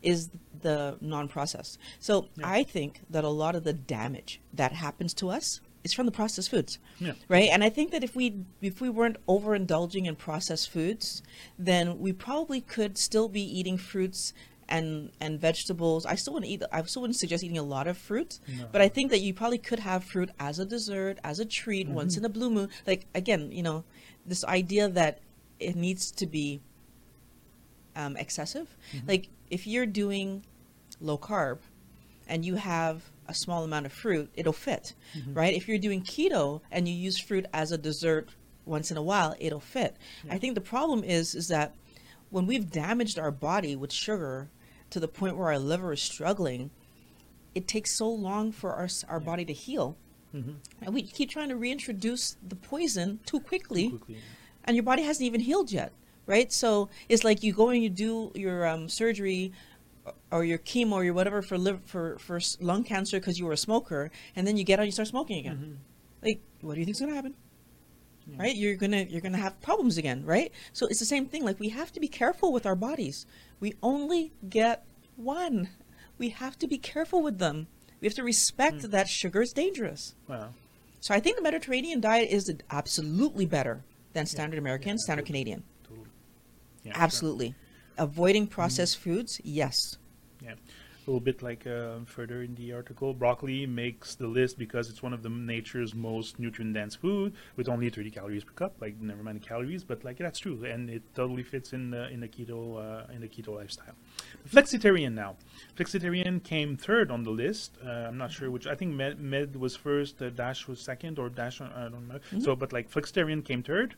is 0.02 0.30
the 0.62 0.96
non-processed. 1.00 1.78
So 2.00 2.28
Yeah. 2.36 2.48
I 2.48 2.62
think 2.62 3.02
that 3.10 3.24
a 3.24 3.28
lot 3.28 3.54
of 3.54 3.64
the 3.64 3.72
damage 3.72 4.40
that 4.52 4.72
happens 4.72 5.14
to 5.14 5.28
us 5.30 5.60
is 5.84 5.92
from 5.92 6.06
the 6.06 6.12
processed 6.12 6.50
foods, 6.50 6.78
Yeah. 6.98 7.12
right? 7.28 7.48
And 7.50 7.62
I 7.62 7.68
think 7.70 7.90
that 7.92 8.02
if 8.02 8.16
we 8.16 8.34
if 8.60 8.80
we 8.80 8.88
weren't 8.90 9.18
overindulging 9.26 10.06
in 10.06 10.16
processed 10.16 10.68
foods, 10.70 11.22
then 11.58 11.98
we 12.00 12.12
probably 12.12 12.60
could 12.60 12.98
still 12.98 13.28
be 13.28 13.42
eating 13.42 13.78
fruits 13.78 14.32
and 14.68 15.12
and 15.20 15.40
vegetables. 15.40 16.04
I 16.04 16.16
still 16.16 16.32
want 16.32 16.44
to 16.44 16.50
eat. 16.50 16.62
I 16.72 16.82
still 16.82 17.02
wouldn't 17.02 17.16
suggest 17.18 17.44
eating 17.44 17.58
a 17.58 17.62
lot 17.62 17.86
of 17.86 17.96
fruit, 17.96 18.40
No. 18.48 18.66
but 18.72 18.80
I 18.80 18.88
think 18.88 19.10
that 19.12 19.20
you 19.20 19.32
probably 19.32 19.58
could 19.58 19.78
have 19.80 20.02
fruit 20.02 20.30
as 20.40 20.58
a 20.58 20.64
dessert, 20.64 21.18
as 21.22 21.38
a 21.38 21.44
treat, 21.44 21.88
once 21.88 22.14
Mm-hmm. 22.16 22.24
in 22.24 22.30
a 22.30 22.34
blue 22.34 22.50
moon. 22.50 22.68
Like 22.86 23.06
again, 23.14 23.52
you 23.52 23.62
know, 23.62 23.84
this 24.26 24.44
idea 24.44 24.88
that 24.88 25.20
it 25.60 25.76
needs 25.76 26.10
to 26.12 26.26
be 26.26 26.60
um, 27.96 28.16
excessive. 28.16 28.68
Mm-hmm. 28.94 29.08
Like 29.08 29.28
if 29.50 29.66
you're 29.66 29.86
doing 29.86 30.44
low 31.00 31.18
carb 31.18 31.58
and 32.28 32.44
you 32.44 32.54
have 32.56 33.02
a 33.28 33.34
small 33.34 33.64
amount 33.64 33.86
of 33.86 33.92
fruit, 33.92 34.30
it'll 34.34 34.52
fit, 34.52 34.92
Mm-hmm. 35.16 35.34
right? 35.34 35.54
If 35.54 35.66
you're 35.68 35.78
doing 35.78 36.02
keto 36.02 36.60
and 36.70 36.86
you 36.88 36.94
use 36.94 37.18
fruit 37.18 37.46
as 37.52 37.72
a 37.72 37.78
dessert 37.78 38.28
once 38.64 38.90
in 38.90 38.96
a 38.96 39.02
while, 39.02 39.34
it'll 39.40 39.60
fit. 39.60 39.96
I 40.30 40.38
think 40.38 40.54
the 40.54 40.60
problem 40.60 41.02
is 41.04 41.34
is 41.34 41.48
that 41.48 41.74
when 42.30 42.46
we've 42.46 42.70
damaged 42.70 43.18
our 43.18 43.30
body 43.30 43.74
with 43.76 43.92
sugar 43.92 44.48
to 44.90 45.00
the 45.00 45.08
point 45.08 45.36
where 45.36 45.48
our 45.48 45.58
liver 45.58 45.92
is 45.92 46.02
struggling, 46.02 46.70
it 47.54 47.66
takes 47.68 47.96
so 47.96 48.08
long 48.10 48.52
for 48.52 48.72
our 48.74 48.88
our 49.08 49.20
body 49.20 49.44
to 49.44 49.52
heal. 49.52 49.96
Mhm. 50.34 50.56
And 50.82 50.92
we 50.94 51.02
keep 51.02 51.30
trying 51.30 51.48
to 51.48 51.56
reintroduce 51.56 52.36
the 52.46 52.56
poison 52.56 53.20
too 53.24 53.40
quickly 53.40 53.90
quickly. 53.90 54.16
and 54.64 54.76
your 54.76 54.82
body 54.82 55.02
hasn't 55.02 55.24
even 55.24 55.40
healed 55.40 55.70
yet, 55.72 55.92
right? 56.26 56.52
So 56.52 56.88
it's 57.08 57.24
like 57.24 57.42
you 57.42 57.52
go 57.52 57.68
and 57.70 57.82
you 57.82 57.88
do 57.90 58.32
your 58.34 58.66
um, 58.66 58.88
surgery 58.88 59.52
or- 60.30 60.44
your 60.44 60.58
chemo 60.58 60.92
or 60.92 61.04
your 61.04 61.14
whatever 61.14 61.42
for 61.42 61.58
liver 61.58 61.80
for 61.86 62.18
for 62.18 62.40
lung 62.60 62.84
cancer 62.84 63.18
because 63.18 63.38
you 63.38 63.46
were 63.46 63.52
a 63.52 63.56
smoker, 63.56 64.10
and 64.34 64.46
then 64.46 64.56
you 64.56 64.64
get 64.64 64.78
out 64.78 64.82
and 64.82 64.88
you 64.88 64.92
start 64.92 65.08
smoking 65.08 65.38
again. 65.38 65.58
Mhm. 66.22 66.24
Like, 66.26 66.40
what 66.60 66.74
do 66.74 66.80
you 66.80 66.84
think's 66.86 67.00
gonna 67.00 67.14
happen? 67.14 67.34
Yeah. 68.28 68.36
Right? 68.42 68.56
You're 68.56 68.74
gonna 68.76 69.02
you're 69.08 69.20
gonna 69.20 69.38
have 69.38 69.60
problems 69.60 69.98
again, 69.98 70.24
right? 70.24 70.52
So 70.72 70.86
it's 70.86 70.98
the 70.98 71.04
same 71.04 71.26
thing. 71.26 71.44
Like 71.44 71.60
we 71.60 71.68
have 71.70 71.92
to 71.92 72.00
be 72.00 72.08
careful 72.08 72.52
with 72.52 72.66
our 72.66 72.74
bodies. 72.76 73.26
We 73.60 73.74
only 73.82 74.32
get 74.48 74.84
one. 75.16 75.68
We 76.18 76.30
have 76.30 76.58
to 76.58 76.66
be 76.66 76.78
careful 76.78 77.22
with 77.22 77.38
them. 77.38 77.68
We 78.00 78.06
have 78.08 78.14
to 78.16 78.24
respect 78.24 78.78
Mm. 78.78 78.90
that 78.90 79.08
sugar 79.08 79.42
is 79.42 79.52
dangerous. 79.52 80.14
Well, 80.28 80.54
So 81.00 81.14
I 81.14 81.20
think 81.20 81.36
the 81.36 81.42
Mediterranean 81.42 82.00
diet 82.00 82.30
is 82.30 82.52
absolutely 82.70 83.46
better 83.46 83.84
than 84.12 84.26
standard 84.26 84.58
American, 84.58 84.94
Yeah, 84.96 85.04
standard. 85.04 85.26
Canadian. 85.26 85.62
Yeah, 86.86 86.92
sure. 86.92 87.02
Absolutely. 87.02 87.54
Avoiding 87.98 88.46
processed 88.46 88.98
foods, 88.98 89.40
yes. 89.42 89.96
Yeah, 90.42 90.52
a 90.52 91.10
little 91.10 91.20
bit 91.20 91.42
like 91.42 91.66
uh, 91.66 91.98
further 92.04 92.42
in 92.42 92.54
the 92.54 92.72
article, 92.72 93.14
broccoli 93.14 93.66
makes 93.66 94.14
the 94.14 94.26
list 94.26 94.58
because 94.58 94.90
it's 94.90 95.02
one 95.02 95.12
of 95.12 95.22
the 95.22 95.28
nature's 95.30 95.94
most 95.94 96.38
nutrient-dense 96.38 96.94
food 96.94 97.32
with 97.56 97.68
only 97.68 97.88
30 97.88 98.10
calories 98.10 98.44
per 98.44 98.52
cup. 98.52 98.74
Like 98.80 99.00
never 99.00 99.22
mind 99.22 99.40
the 99.40 99.46
calories, 99.46 99.82
but 99.82 100.04
like 100.04 100.18
that's 100.18 100.38
true, 100.38 100.64
and 100.64 100.90
it 100.90 101.02
totally 101.14 101.42
fits 101.42 101.72
in 101.72 101.90
the 101.90 102.08
in 102.10 102.20
the 102.20 102.28
keto 102.28 102.78
uh, 102.78 103.12
in 103.12 103.20
the 103.20 103.28
keto 103.28 103.54
lifestyle. 103.56 103.94
Flexitarian 104.48 105.14
now. 105.14 105.36
Flexitarian 105.76 106.42
came 106.44 106.76
third 106.76 107.10
on 107.10 107.22
the 107.22 107.30
list. 107.30 107.78
Uh, 107.84 107.88
I'm 107.88 108.18
not 108.18 108.30
sure 108.30 108.50
which. 108.50 108.66
I 108.66 108.74
think 108.74 108.94
Med, 108.94 109.18
Med 109.18 109.56
was 109.56 109.74
first, 109.74 110.20
uh, 110.20 110.30
Dash 110.30 110.68
was 110.68 110.80
second, 110.80 111.18
or 111.18 111.28
Dash 111.30 111.60
I 111.60 111.88
don't 111.88 112.06
know. 112.06 112.20
So, 112.40 112.54
but 112.54 112.72
like 112.72 112.90
Flexitarian 112.90 113.44
came 113.44 113.62
3rd 113.62 113.92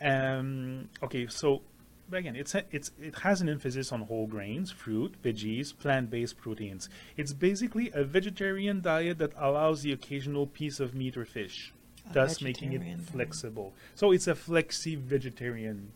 Um, 0.00 0.88
okay, 1.02 1.26
so 1.26 1.62
but 2.08 2.18
again, 2.18 2.36
it's 2.36 2.54
a, 2.54 2.64
it's 2.70 2.90
it 3.00 3.16
has 3.20 3.40
an 3.40 3.48
emphasis 3.48 3.92
on 3.92 4.02
whole 4.02 4.26
grains, 4.26 4.70
fruit, 4.70 5.14
veggies, 5.22 5.76
plant-based 5.76 6.36
proteins. 6.38 6.88
It's 7.16 7.32
basically 7.32 7.90
a 7.92 8.04
vegetarian 8.04 8.80
diet 8.80 9.18
that 9.18 9.32
allows 9.36 9.82
the 9.82 9.92
occasional 9.92 10.46
piece 10.46 10.80
of 10.80 10.94
meat 10.94 11.16
or 11.16 11.24
fish, 11.24 11.72
A 12.10 12.14
thus 12.14 12.40
making 12.40 12.72
it 12.72 12.78
diet. 12.82 13.00
flexible. 13.00 13.74
So 13.94 14.12
it's 14.12 14.26
a 14.26 14.34
flexi 14.34 14.96
vegetarian. 14.96 15.92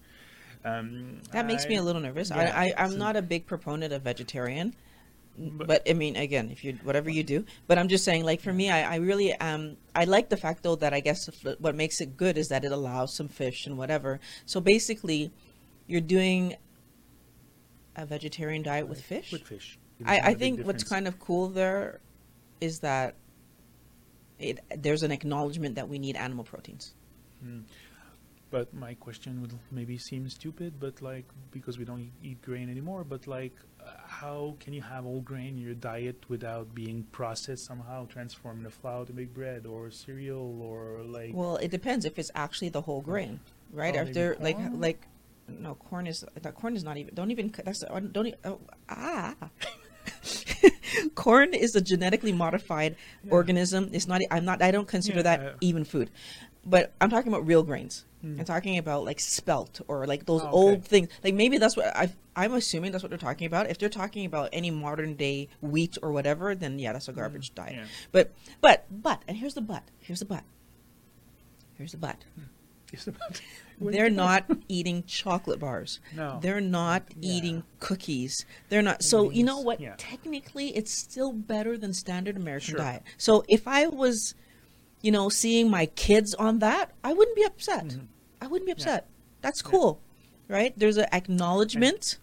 Um, 0.64 1.20
That 1.32 1.46
makes 1.46 1.66
me 1.66 1.76
a 1.76 1.82
little 1.82 2.00
nervous. 2.00 2.30
yeah, 2.30 2.52
I, 2.54 2.66
I, 2.66 2.74
I'm 2.84 2.92
so- 2.92 2.96
not 2.98 3.16
a 3.16 3.22
big 3.22 3.46
proponent 3.46 3.92
of 3.92 4.02
vegetarian. 4.02 4.74
But- 5.38 5.66
But, 5.66 5.82
I 5.88 5.94
mean, 5.94 6.14
again, 6.16 6.50
if 6.50 6.62
you 6.62 6.78
whatever 6.84 7.08
you 7.08 7.22
do, 7.22 7.46
but 7.66 7.78
I'm 7.78 7.88
just 7.88 8.04
saying, 8.04 8.22
like 8.22 8.42
for 8.42 8.52
me, 8.52 8.68
I, 8.70 8.94
I 8.94 8.96
really 8.96 9.32
um 9.36 9.78
I 9.96 10.04
like 10.04 10.28
the 10.28 10.36
fact 10.36 10.62
though 10.62 10.76
that 10.76 10.92
I 10.92 11.00
guess 11.00 11.24
what 11.58 11.74
makes 11.74 12.02
it 12.02 12.18
good 12.18 12.36
is 12.36 12.48
that 12.48 12.66
it 12.66 12.70
allows 12.70 13.14
some 13.14 13.28
fish 13.28 13.66
and 13.66 13.78
whatever. 13.78 14.20
So 14.44 14.60
basically, 14.60 15.30
you're 15.86 16.00
doing 16.00 16.56
a 17.96 18.06
vegetarian 18.06 18.62
diet 18.62 18.88
with 18.88 19.00
fish. 19.00 19.32
With 19.32 19.42
fish. 19.42 19.78
I, 20.04 20.20
I 20.20 20.34
think 20.34 20.64
what's 20.66 20.84
kind 20.84 21.06
of 21.06 21.18
cool 21.20 21.48
there 21.48 22.00
is 22.60 22.80
that 22.80 23.14
it 24.38 24.60
there's 24.76 25.02
an 25.02 25.12
acknowledgement 25.12 25.76
that 25.76 25.88
we 25.88 25.98
need 25.98 26.16
animal 26.16 26.44
proteins. 26.44 26.94
Mm. 27.44 27.62
But 28.50 28.74
my 28.74 28.92
question 28.94 29.40
would 29.40 29.54
maybe 29.70 29.96
seem 29.96 30.28
stupid, 30.28 30.74
but 30.78 31.00
like 31.00 31.24
because 31.50 31.78
we 31.78 31.86
don't 31.86 32.12
eat, 32.22 32.42
grain 32.42 32.68
anymore, 32.68 33.02
but 33.02 33.26
like 33.26 33.54
uh, 33.80 33.90
how 34.06 34.56
can 34.60 34.74
you 34.74 34.82
have 34.82 35.04
whole 35.04 35.22
grain 35.22 35.56
in 35.56 35.58
your 35.58 35.74
diet 35.74 36.22
without 36.28 36.74
being 36.74 37.04
processed 37.12 37.64
somehow, 37.64 38.06
transformed 38.06 38.58
into 38.58 38.70
flour 38.70 39.06
to 39.06 39.12
make 39.14 39.32
bread 39.32 39.64
or 39.64 39.90
cereal 39.90 40.60
or 40.60 41.02
like 41.02 41.30
Well, 41.32 41.56
it 41.56 41.70
depends 41.70 42.04
if 42.04 42.18
it's 42.18 42.30
actually 42.34 42.68
the 42.68 42.82
whole 42.82 43.00
grain, 43.00 43.40
right? 43.72 43.96
Oh, 43.96 44.02
if 44.02 44.40
like 44.40 44.58
like 44.74 45.06
no 45.48 45.74
corn 45.74 46.06
is 46.06 46.24
that 46.40 46.54
corn 46.54 46.76
is 46.76 46.84
not 46.84 46.96
even 46.96 47.14
don't 47.14 47.30
even 47.30 47.52
that's 47.64 47.80
don't 48.12 48.26
even, 48.26 48.38
oh, 48.44 48.58
ah. 48.88 49.34
Corn 51.14 51.54
is 51.54 51.74
a 51.74 51.80
genetically 51.80 52.32
modified 52.32 52.96
organism. 53.30 53.90
It's 53.92 54.06
not 54.06 54.20
i'm 54.30 54.44
not 54.44 54.62
i 54.62 54.70
don't 54.70 54.88
consider 54.88 55.18
Yeah. 55.18 55.22
that 55.36 55.56
even 55.60 55.84
food. 55.84 56.10
But 56.64 56.92
i'm 57.00 57.10
talking 57.10 57.32
about 57.32 57.46
real 57.46 57.62
grains. 57.62 58.04
Hmm. 58.20 58.38
i'm 58.38 58.44
talking 58.44 58.78
about 58.78 59.04
like 59.04 59.18
spelt 59.20 59.80
or 59.88 60.06
like 60.06 60.26
those 60.26 60.42
Oh, 60.42 60.46
okay. 60.46 60.56
old 60.56 60.84
things. 60.84 61.08
Like 61.24 61.34
maybe 61.34 61.58
that's 61.58 61.76
what 61.76 61.94
i 61.96 62.10
i'm 62.36 62.54
assuming 62.54 62.92
that's 62.92 63.02
what 63.02 63.10
they're 63.10 63.18
talking 63.18 63.46
about. 63.46 63.70
If 63.70 63.78
they're 63.78 63.88
talking 63.88 64.26
about 64.26 64.48
any 64.52 64.70
modern 64.70 65.14
day 65.14 65.48
wheat 65.60 65.98
or 66.02 66.12
whatever 66.12 66.54
then 66.54 66.78
yeah 66.78 66.92
that's 66.92 67.08
a 67.08 67.12
garbage 67.12 67.54
diet. 67.54 67.72
Hmm. 67.74 67.78
yeah. 67.80 67.86
but 68.12 68.32
but 68.60 68.84
but 68.90 69.22
and 69.28 69.36
here's 69.36 69.54
the 69.54 69.60
but 69.62 69.82
here's 70.00 70.18
the 70.20 70.26
but. 70.26 70.44
Here's 71.74 71.92
the 71.92 71.98
but 71.98 72.16
It's 72.92 73.06
about- 73.06 73.40
they're 73.80 74.10
not 74.10 74.44
eating 74.68 75.02
chocolate 75.04 75.58
bars. 75.58 75.98
No. 76.14 76.38
They're 76.42 76.60
not 76.60 77.04
Yeah. 77.18 77.32
eating 77.32 77.62
cookies. 77.80 78.44
They're 78.68 78.82
not. 78.82 79.02
So, 79.02 79.30
you 79.30 79.42
know 79.44 79.60
what? 79.60 79.80
yeah. 79.80 79.94
Technically, 79.98 80.68
it's 80.76 80.92
still 80.92 81.32
better 81.32 81.76
than 81.78 81.92
standard 81.92 82.36
American 82.36 82.72
Sure. 82.72 82.78
diet. 82.78 83.02
So, 83.18 83.44
if 83.48 83.66
I 83.66 83.86
was, 83.88 84.34
you 85.00 85.10
know, 85.10 85.28
seeing 85.28 85.70
my 85.70 85.86
kids 85.86 86.34
on 86.34 86.58
that, 86.60 86.92
I 87.02 87.12
wouldn't 87.12 87.34
be 87.36 87.44
upset. 87.44 87.86
Mm-hmm. 87.86 88.04
I 88.40 88.46
wouldn't 88.46 88.66
be 88.66 88.72
upset. 88.72 89.08
That's 89.40 89.62
cool. 89.62 90.00
Right? 90.48 90.72
There's 90.78 90.96
an 90.98 91.06
acknowledgement 91.12 92.18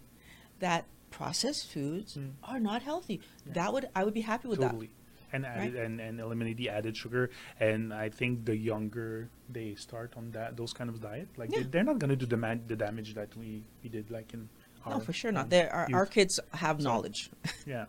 that 0.60 0.86
processed 1.10 1.68
foods 1.68 2.18
are 2.44 2.60
not 2.60 2.84
healthy. 2.84 3.20
That 3.46 3.74
would 3.74 3.90
I 3.96 4.04
would 4.06 4.14
be 4.14 4.22
happy 4.22 4.48
with 4.48 4.60
Mm. 4.60 4.64
totally. 4.64 4.90
And, 5.32 5.46
added, 5.46 5.76
Right. 5.76 5.84
and 5.86 6.00
and 6.02 6.20
eliminate 6.20 6.58
the 6.58 6.70
added 6.70 6.96
sugar. 6.98 7.30
And 7.60 7.94
I 7.94 8.10
think 8.10 8.46
the 8.46 8.58
younger 8.58 9.30
they 9.48 9.76
start 9.76 10.14
on 10.18 10.32
that 10.32 10.58
those 10.58 10.74
kind 10.74 10.90
of 10.90 11.00
diet, 11.02 11.30
like 11.38 11.52
Yeah. 11.52 11.60
they, 11.60 11.66
they're 11.66 11.84
not 11.84 12.00
going 12.00 12.10
to 12.10 12.16
do 12.16 12.26
the, 12.26 12.38
man, 12.38 12.64
the 12.68 12.76
damage 12.76 13.14
that 13.14 13.36
we, 13.38 13.64
we 13.84 13.90
did 13.90 14.10
like 14.12 14.34
in 14.34 14.50
our 14.86 14.94
No, 14.94 15.00
for 15.00 15.14
sure 15.14 15.32
not. 15.32 15.50
There 15.50 15.70
our, 15.74 15.88
our 15.94 16.06
kids 16.06 16.40
have 16.54 16.80
knowledge. 16.82 17.30
Yeah. 17.66 17.86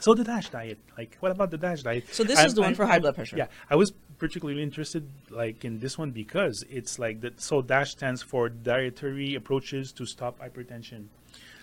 So 0.00 0.14
the 0.14 0.22
Dash 0.22 0.48
diet, 0.50 0.78
like, 0.96 1.16
what 1.18 1.32
about 1.32 1.50
the 1.50 1.58
Dash 1.58 1.82
diet? 1.82 2.04
So 2.14 2.22
this 2.22 2.38
I'm- 2.38 2.46
is 2.46 2.54
the 2.54 2.60
one 2.60 2.68
I'm- 2.68 2.76
for 2.76 2.86
high 2.86 2.92
I'm- 2.92 3.02
blood 3.02 3.16
pressure. 3.16 3.36
Yeah, 3.36 3.48
I 3.68 3.74
was 3.74 3.92
particularly 4.18 4.62
interested, 4.62 5.08
like, 5.30 5.64
in 5.64 5.80
this 5.80 5.98
one 5.98 6.12
because 6.12 6.64
it's 6.70 7.00
like 7.00 7.20
that. 7.22 7.40
So 7.40 7.62
Dash 7.62 7.90
stands 7.92 8.22
for 8.22 8.48
Dietary 8.48 9.34
Approaches 9.34 9.90
to 9.94 10.06
Stop 10.06 10.38
Hypertension. 10.38 11.06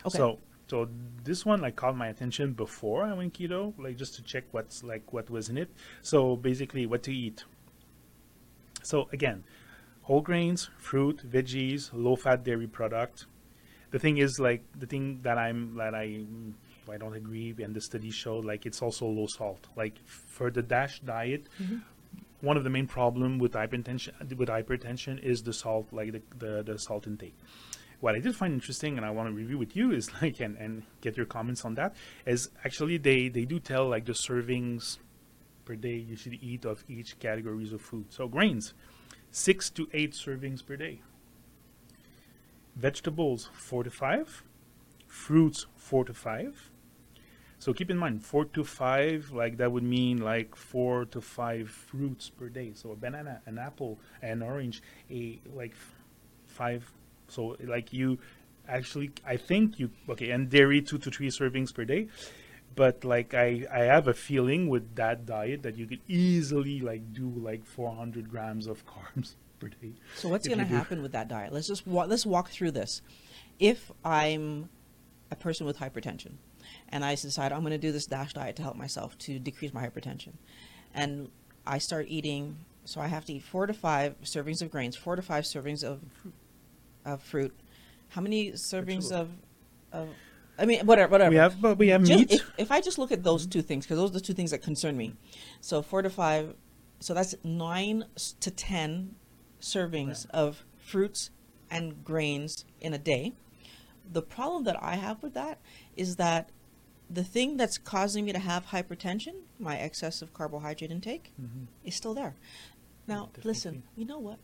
Okay. 0.06 0.18
So, 0.18 0.40
so 0.68 0.90
this 1.24 1.46
one 1.46 1.62
like 1.62 1.76
caught 1.76 1.96
my 1.96 2.08
attention 2.08 2.54
before 2.54 3.04
I 3.04 3.14
went 3.14 3.34
keto, 3.34 3.74
like 3.78 3.98
just 3.98 4.16
to 4.16 4.24
check 4.24 4.46
what's 4.52 4.84
like 4.84 5.14
what 5.14 5.30
was 5.30 5.50
in 5.50 5.58
it. 5.58 5.70
So 6.02 6.36
basically, 6.36 6.86
what 6.86 7.04
to 7.04 7.14
eat. 7.14 7.44
So 8.82 9.08
again, 9.12 9.44
whole 10.04 10.22
grains, 10.22 10.70
fruit, 10.78 11.22
veggies, 11.30 11.90
low-fat 11.94 12.44
dairy 12.44 12.68
product. 12.68 13.26
The 13.92 14.00
thing 14.00 14.18
is, 14.18 14.40
like 14.40 14.64
the 14.78 14.86
thing 14.86 15.20
that 15.22 15.38
I'm 15.38 15.76
that 15.76 15.94
I 15.94 16.08
mm, 16.08 16.54
I 16.92 16.98
don't 16.98 17.16
agree, 17.16 17.54
and 17.60 17.76
the 17.76 17.82
study 17.82 18.12
showed 18.12 18.46
like 18.46 18.66
it's 18.66 18.82
also 18.82 19.06
low 19.06 19.28
salt. 19.28 19.68
Like 19.76 20.00
for 20.06 20.50
the 20.50 20.62
Dash 20.64 21.00
diet, 21.00 21.48
one 22.42 22.58
of 22.58 22.64
the 22.64 22.70
main 22.70 22.88
problem 22.88 23.40
with 23.40 23.54
hypertension 23.54 24.36
with 24.36 24.50
hypertension 24.50 25.22
is 25.24 25.44
the 25.44 25.54
salt, 25.54 25.88
like 25.92 26.12
the, 26.12 26.22
the, 26.38 26.64
the 26.64 26.80
salt 26.80 27.08
intake. 27.08 27.38
What 28.06 28.14
I 28.14 28.20
did 28.20 28.36
find 28.36 28.54
interesting, 28.54 28.98
and 28.98 29.04
I 29.04 29.10
want 29.10 29.30
to 29.30 29.34
review 29.34 29.58
with 29.58 29.76
you, 29.76 29.92
is 29.92 30.12
like 30.22 30.40
and, 30.40 30.56
and 30.58 30.84
get 31.02 31.18
your 31.18 31.26
comments 31.26 31.66
on 31.66 31.74
that. 31.74 31.96
Is 32.28 32.50
actually 32.64 32.98
they 32.98 33.30
they 33.30 33.46
do 33.46 33.60
tell 33.60 33.90
like 33.90 34.06
the 34.06 34.14
servings 34.14 35.00
per 35.66 35.76
day 35.76 35.96
you 35.96 36.16
should 36.16 36.36
eat 36.36 36.66
of 36.66 36.84
each 36.88 37.18
categories 37.18 37.74
of 37.74 37.82
food. 37.82 38.14
So 38.14 38.28
grains, 38.28 38.76
six 39.32 39.72
to 39.72 39.90
eight 39.92 40.12
servings 40.12 40.64
per 40.64 40.76
day. 40.76 41.02
Vegetables, 42.76 43.50
four 43.54 43.84
to 43.84 43.90
five. 43.90 44.44
Fruits, 45.08 45.66
four 45.76 46.06
to 46.06 46.14
five. 46.14 46.70
So 47.58 47.74
keep 47.74 47.90
in 47.90 47.98
mind, 47.98 48.24
four 48.24 48.46
to 48.46 48.64
five, 48.64 49.32
like 49.32 49.58
that 49.58 49.72
would 49.72 49.82
mean 49.98 50.20
like 50.20 50.56
four 50.56 51.06
to 51.06 51.22
five 51.22 51.72
fruits 51.72 52.30
per 52.30 52.50
day. 52.50 52.74
So 52.76 52.92
a 52.92 52.96
banana, 52.96 53.42
an 53.48 53.58
apple, 53.58 54.00
an 54.22 54.44
orange, 54.44 54.84
a 55.10 55.42
like 55.56 55.74
five. 56.46 56.92
So 57.28 57.58
like 57.64 57.94
you 57.94 58.20
actually, 58.68 59.12
I 59.26 59.38
think 59.38 59.80
you 59.80 59.92
okay, 60.10 60.32
and 60.32 60.50
dairy 60.50 60.82
two 60.82 60.98
to 61.00 61.12
three 61.12 61.30
servings 61.30 61.74
per 61.74 61.86
day. 61.86 62.08
But 62.76 63.06
like 63.06 63.34
I, 63.34 63.66
I 63.72 63.80
have 63.80 64.08
a 64.08 64.14
feeling 64.14 64.68
with 64.68 64.96
that 64.96 65.26
diet 65.26 65.64
that 65.64 65.78
you 65.78 65.88
could 65.88 66.02
easily 66.08 66.82
like 66.82 67.14
do 67.14 67.30
like 67.30 67.66
400 67.66 68.30
grams 68.30 68.68
of 68.68 68.86
carbs 68.86 69.36
per 69.60 69.70
day. 69.70 69.94
So 70.16 70.28
what's 70.30 70.48
going 70.48 70.60
to 70.60 70.66
happen 70.66 71.02
with 71.02 71.14
that 71.14 71.28
diet? 71.28 71.54
Let's 71.54 71.68
just 71.68 71.88
wa- 71.88 72.06
let's 72.06 72.26
walk 72.26 72.50
through 72.50 72.72
this. 72.72 73.02
If 73.60 73.92
I'm 74.04 74.70
a 75.32 75.36
person 75.36 75.66
with 75.66 75.80
hypertension, 75.80 76.34
and 76.90 77.06
I 77.06 77.16
decide 77.16 77.54
I'm 77.54 77.62
going 77.62 77.72
to 77.72 77.78
do 77.78 77.92
this 77.94 78.06
dash 78.06 78.34
diet 78.34 78.58
to 78.58 78.64
help 78.64 78.76
myself 78.76 79.18
to 79.20 79.40
decrease 79.40 79.74
my 79.74 79.88
hypertension, 79.88 80.34
and 80.94 81.30
I 81.66 81.78
start 81.78 82.08
eating, 82.10 82.58
so 82.84 83.00
I 83.00 83.08
have 83.08 83.24
to 83.26 83.34
eat 83.34 83.44
four 83.44 83.68
to 83.68 83.74
five 83.74 84.16
servings 84.24 84.62
of 84.62 84.70
grains, 84.70 84.98
four 84.98 85.16
to 85.16 85.22
five 85.22 85.46
servings 85.46 85.84
of 85.84 86.02
of 87.06 87.22
fruit. 87.22 87.54
How 88.10 88.22
many 88.22 88.52
servings 88.54 89.12
of 89.12 89.30
of 89.92 90.10
I 90.58 90.66
mean, 90.66 90.86
whatever, 90.86 91.12
whatever. 91.12 91.32
We 91.32 91.36
have, 91.36 91.60
but 91.62 91.78
we 91.78 91.90
have 91.90 92.04
Just- 92.04 92.20
meat. 92.20 92.32
If, 92.32 92.52
if 92.58 92.72
I 92.72 92.80
just 92.80 92.98
look 92.98 93.12
at 93.12 93.24
those 93.24 93.46
two 93.46 93.62
things, 93.62 93.86
because 93.86 93.98
those 93.98 94.12
are 94.12 94.14
the 94.14 94.22
two 94.22 94.34
things 94.34 94.52
that 94.52 94.60
concern 94.62 94.96
me. 94.96 95.14
So 95.60 95.82
four 95.82 96.02
to 96.02 96.10
five, 96.10 96.56
so 97.02 97.14
that's 97.14 97.36
nine 97.44 98.06
to 98.40 98.52
ten 98.52 99.16
servings 99.62 100.26
of 100.30 100.64
fruits 100.78 101.30
and 101.70 102.04
grains 102.06 102.64
in 102.80 102.94
a 102.94 102.98
day. 102.98 103.34
The 104.10 104.22
problem 104.22 104.64
that 104.64 104.82
I 104.82 104.96
have 104.96 105.22
with 105.24 105.34
that 105.34 105.60
is 105.98 106.16
that 106.18 106.52
the 107.10 107.24
thing 107.24 107.58
that's 107.58 107.78
causing 107.78 108.24
me 108.26 108.32
to 108.32 108.40
have 108.40 108.68
hypertension, 108.68 109.34
my 109.60 109.76
excessive 109.76 110.34
carbohydrate 110.34 110.90
intake, 110.92 111.34
Mhm. 111.42 111.68
is 111.84 111.96
still 111.96 112.14
there. 112.14 112.36
Now, 113.08 113.26
Definitely. 113.26 113.50
listen, 113.50 113.84
you 113.98 114.06
know 114.06 114.20
what? 114.20 114.40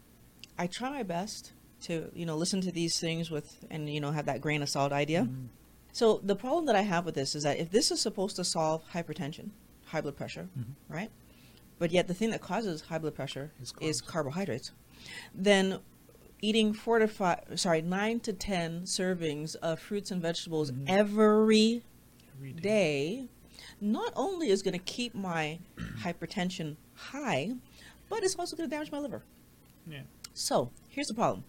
I 0.58 0.68
try 0.68 0.90
my 0.90 1.04
best 1.04 1.54
to, 1.82 2.12
you 2.14 2.26
know, 2.26 2.36
listen 2.38 2.62
to 2.62 2.72
these 2.72 3.00
things 3.00 3.30
with, 3.32 3.66
and, 3.70 3.90
you 3.90 4.00
know, 4.00 4.12
have 4.12 4.26
that 4.26 4.42
grain 4.42 4.62
of 4.62 4.70
salt 4.70 4.92
idea. 4.92 5.24
Mhm. 5.24 5.48
So 5.92 6.20
the 6.24 6.36
problem 6.36 6.66
that 6.68 6.76
I 6.76 6.82
have 6.82 7.06
with 7.06 7.16
this 7.16 7.36
is 7.36 7.44
that 7.44 7.58
if 7.58 7.72
this 7.72 7.92
is 7.92 8.00
supposed 8.00 8.36
to 8.38 8.44
solve 8.44 8.84
hypertension, 8.94 9.50
high 9.86 10.02
blood 10.02 10.16
pressure, 10.16 10.48
Mhm. 10.58 10.76
right? 10.88 11.12
But 11.80 11.92
yet 11.92 12.08
the 12.08 12.14
thing 12.14 12.30
that 12.30 12.42
causes 12.42 12.82
high 12.82 13.00
blood 13.00 13.16
pressure 13.16 13.52
Is 13.82 14.02
carbohydrates. 14.02 14.72
Then 15.34 15.80
eating 16.42 16.74
four 16.74 17.00
to 17.00 17.08
five, 17.08 17.40
sorry, 17.60 17.82
nine 17.82 18.20
to 18.22 18.34
ten 18.34 18.84
servings 18.84 19.56
of 19.58 19.80
fruits 19.80 20.12
and 20.12 20.22
vegetables 20.22 20.72
Mhm. 20.72 20.84
every 20.88 21.84
Every 22.36 22.54
day. 22.54 22.62
day 22.62 23.28
not 23.80 24.14
only 24.16 24.50
is 24.50 24.62
going 24.62 24.74
to 24.74 24.80
keep 24.86 25.14
my 25.16 25.60
hypertension 26.04 26.78
high, 26.94 27.56
but 28.10 28.24
it's 28.24 28.36
also 28.36 28.56
going 28.56 28.70
to 28.70 28.74
damage 28.76 28.92
my 28.92 29.00
liver. 29.00 29.24
Yeah. 29.88 30.02
So 30.34 30.72
here's 30.90 31.08
the 31.08 31.14
problem. 31.14 31.44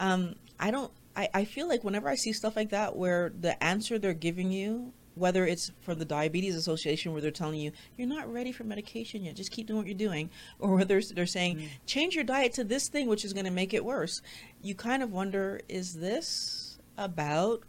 Um, 0.00 0.36
I 0.58 0.70
don't. 0.70 0.90
I, 1.16 1.28
I 1.32 1.44
feel 1.44 1.68
like 1.68 1.84
whenever 1.84 2.08
I 2.08 2.16
see 2.16 2.32
stuff 2.32 2.56
like 2.56 2.70
that, 2.70 2.96
where 2.96 3.32
the 3.38 3.62
answer 3.62 3.98
they're 3.98 4.14
giving 4.14 4.50
you, 4.50 4.92
whether 5.14 5.46
it's 5.46 5.70
from 5.82 5.98
the 6.00 6.04
Diabetes 6.04 6.56
Association, 6.56 7.12
where 7.12 7.20
they're 7.20 7.30
telling 7.30 7.60
you 7.60 7.70
you're 7.96 8.08
not 8.08 8.32
ready 8.32 8.50
for 8.50 8.64
medication 8.64 9.24
yet, 9.24 9.36
just 9.36 9.52
keep 9.52 9.68
doing 9.68 9.78
what 9.78 9.86
you're 9.86 9.96
doing, 9.96 10.30
or 10.58 10.74
whether 10.76 11.00
they're 11.00 11.26
saying 11.26 11.68
change 11.86 12.14
your 12.14 12.24
diet 12.24 12.52
to 12.54 12.64
this 12.64 12.88
thing, 12.88 13.06
which 13.06 13.24
is 13.24 13.32
going 13.32 13.44
to 13.44 13.50
make 13.50 13.72
it 13.74 13.84
worse, 13.84 14.22
you 14.62 14.74
kind 14.74 15.02
of 15.02 15.12
wonder: 15.12 15.60
is 15.68 15.94
this 15.94 16.78
about 16.96 17.62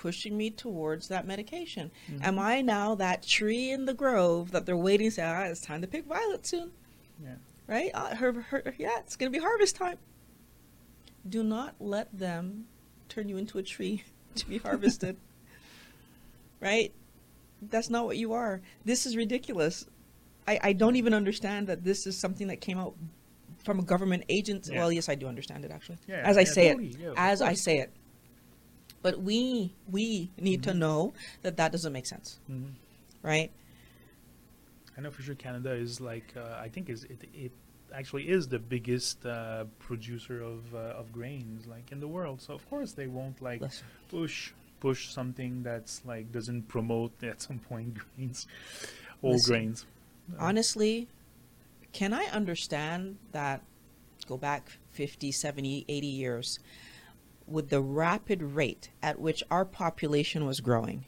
pushing 0.00 0.36
me 0.36 0.50
towards 0.50 1.08
that 1.08 1.26
medication? 1.26 1.90
Am 2.22 2.38
I 2.38 2.62
now 2.62 2.94
that 2.94 3.22
tree 3.22 3.70
in 3.70 3.84
the 3.84 3.92
grove 3.92 4.50
that 4.52 4.64
they're 4.64 4.76
waiting 4.76 5.08
to 5.08 5.14
say, 5.14 5.22
ah, 5.22 5.42
it's 5.42 5.60
time 5.60 5.82
to 5.82 5.86
pick 5.86 6.06
violet 6.06 6.46
soon? 6.46 6.70
Yeah. 7.22 7.34
Right? 7.70 7.90
Uh, 7.94 8.14
her, 8.16 8.32
her, 8.50 8.74
yeah, 8.76 8.98
it's 8.98 9.16
going 9.16 9.32
to 9.32 9.38
be 9.38 9.42
harvest 9.42 9.76
time. 9.76 9.96
Do 11.26 11.42
not 11.42 11.76
let 11.80 12.08
them 12.18 12.66
turn 13.08 13.28
you 13.28 13.36
into 13.38 13.56
a 13.58 13.62
tree 13.62 14.04
to 14.34 14.46
be 14.46 14.58
harvested. 14.58 15.16
right? 16.60 16.92
That's 17.62 17.88
not 17.90 18.06
what 18.06 18.16
you 18.16 18.32
are. 18.32 18.60
This 18.84 19.06
is 19.06 19.16
ridiculous. 19.16 19.86
I, 20.48 20.58
I 20.62 20.72
don't 20.72 20.96
even 20.96 21.14
understand 21.14 21.68
that 21.68 21.84
this 21.84 22.06
is 22.06 22.16
something 22.18 22.48
that 22.48 22.60
came 22.60 22.78
out 22.78 22.94
from 23.64 23.78
a 23.78 23.82
government 23.82 24.24
agent. 24.28 24.68
Yeah. 24.70 24.78
Well, 24.80 24.90
yes, 24.92 25.08
I 25.08 25.14
do 25.14 25.26
understand 25.28 25.64
it 25.64 25.70
actually. 25.70 25.98
Yeah, 26.08 26.22
as 26.24 26.36
I 26.36 26.40
yeah, 26.40 26.44
say 26.46 26.68
totally, 26.70 26.88
it, 26.88 27.14
as 27.16 27.42
I 27.42 27.52
say 27.54 27.78
it. 27.78 27.90
But 29.02 29.20
we 29.22 29.72
we 29.90 30.30
need 30.38 30.62
Mm-hmm. 30.62 30.70
to 30.72 30.76
know 30.76 31.12
that 31.42 31.56
that 31.58 31.72
doesn't 31.72 31.92
make 31.92 32.06
sense, 32.06 32.38
Mhm. 32.50 32.70
right? 33.22 33.50
I 35.00 35.02
know 35.02 35.10
for 35.10 35.22
sure 35.22 35.34
Canada 35.34 35.72
is 35.72 35.98
like 35.98 36.34
uh, 36.36 36.60
I 36.60 36.68
think 36.68 36.90
is 36.90 37.04
it, 37.04 37.22
it 37.32 37.52
actually 37.90 38.28
is 38.28 38.48
the 38.48 38.58
biggest 38.58 39.24
uh, 39.24 39.64
producer 39.78 40.42
of 40.42 40.74
uh, 40.74 41.00
of 41.00 41.10
grains 41.10 41.66
like 41.66 41.90
in 41.90 42.00
the 42.00 42.06
world. 42.06 42.42
So 42.42 42.52
of 42.52 42.68
course 42.68 42.92
they 42.92 43.06
won't 43.06 43.40
like 43.40 43.62
Listen. 43.62 43.86
push 44.10 44.52
push 44.78 45.08
something 45.08 45.62
that's 45.62 46.02
like 46.04 46.30
doesn't 46.32 46.68
promote 46.68 47.12
at 47.22 47.40
some 47.40 47.60
point 47.60 47.94
grains, 47.94 48.46
all 49.22 49.32
Listen. 49.32 49.52
grains. 49.54 49.86
honestly, 50.38 51.08
can 51.94 52.12
I 52.12 52.24
understand 52.24 53.16
that 53.32 53.62
go 54.28 54.36
back 54.36 54.68
50, 54.90 55.32
70, 55.32 55.86
80 55.88 56.06
years 56.06 56.58
with 57.46 57.70
the 57.70 57.80
rapid 57.80 58.42
rate 58.42 58.90
at 59.02 59.18
which 59.18 59.42
our 59.50 59.64
population 59.64 60.44
was 60.44 60.60
growing 60.60 61.06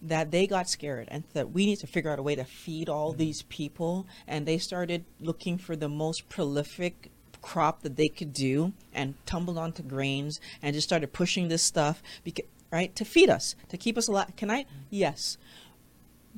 that 0.00 0.30
they 0.30 0.46
got 0.46 0.68
scared 0.68 1.08
and 1.10 1.24
that 1.32 1.52
we 1.52 1.66
need 1.66 1.78
to 1.80 1.86
figure 1.86 2.10
out 2.10 2.18
a 2.18 2.22
way 2.22 2.34
to 2.34 2.44
feed 2.44 2.88
all 2.88 3.10
mm-hmm. 3.10 3.18
these 3.18 3.42
people. 3.42 4.06
And 4.26 4.46
they 4.46 4.58
started 4.58 5.04
looking 5.20 5.58
for 5.58 5.76
the 5.76 5.88
most 5.88 6.28
prolific 6.28 7.10
crop 7.40 7.82
that 7.82 7.96
they 7.96 8.08
could 8.08 8.32
do 8.32 8.72
and 8.92 9.14
tumbled 9.26 9.58
onto 9.58 9.82
grains 9.82 10.40
and 10.62 10.74
just 10.74 10.88
started 10.88 11.12
pushing 11.12 11.48
this 11.48 11.62
stuff 11.62 12.02
because, 12.22 12.46
right 12.70 12.94
to 12.96 13.04
feed 13.04 13.28
us 13.28 13.56
to 13.68 13.76
keep 13.76 13.98
us 13.98 14.08
alive. 14.08 14.34
Can 14.36 14.50
i? 14.50 14.62
Mm-hmm. 14.62 14.78
Yes. 14.90 15.38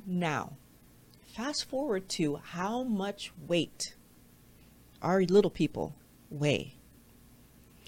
Now 0.05 0.53
fast 1.35 1.65
forward 1.65 2.07
to 2.07 2.37
how 2.37 2.81
much 2.83 3.33
weight 3.45 3.93
our 5.01 5.21
little 5.23 5.51
people 5.51 5.93
weigh. 6.29 6.75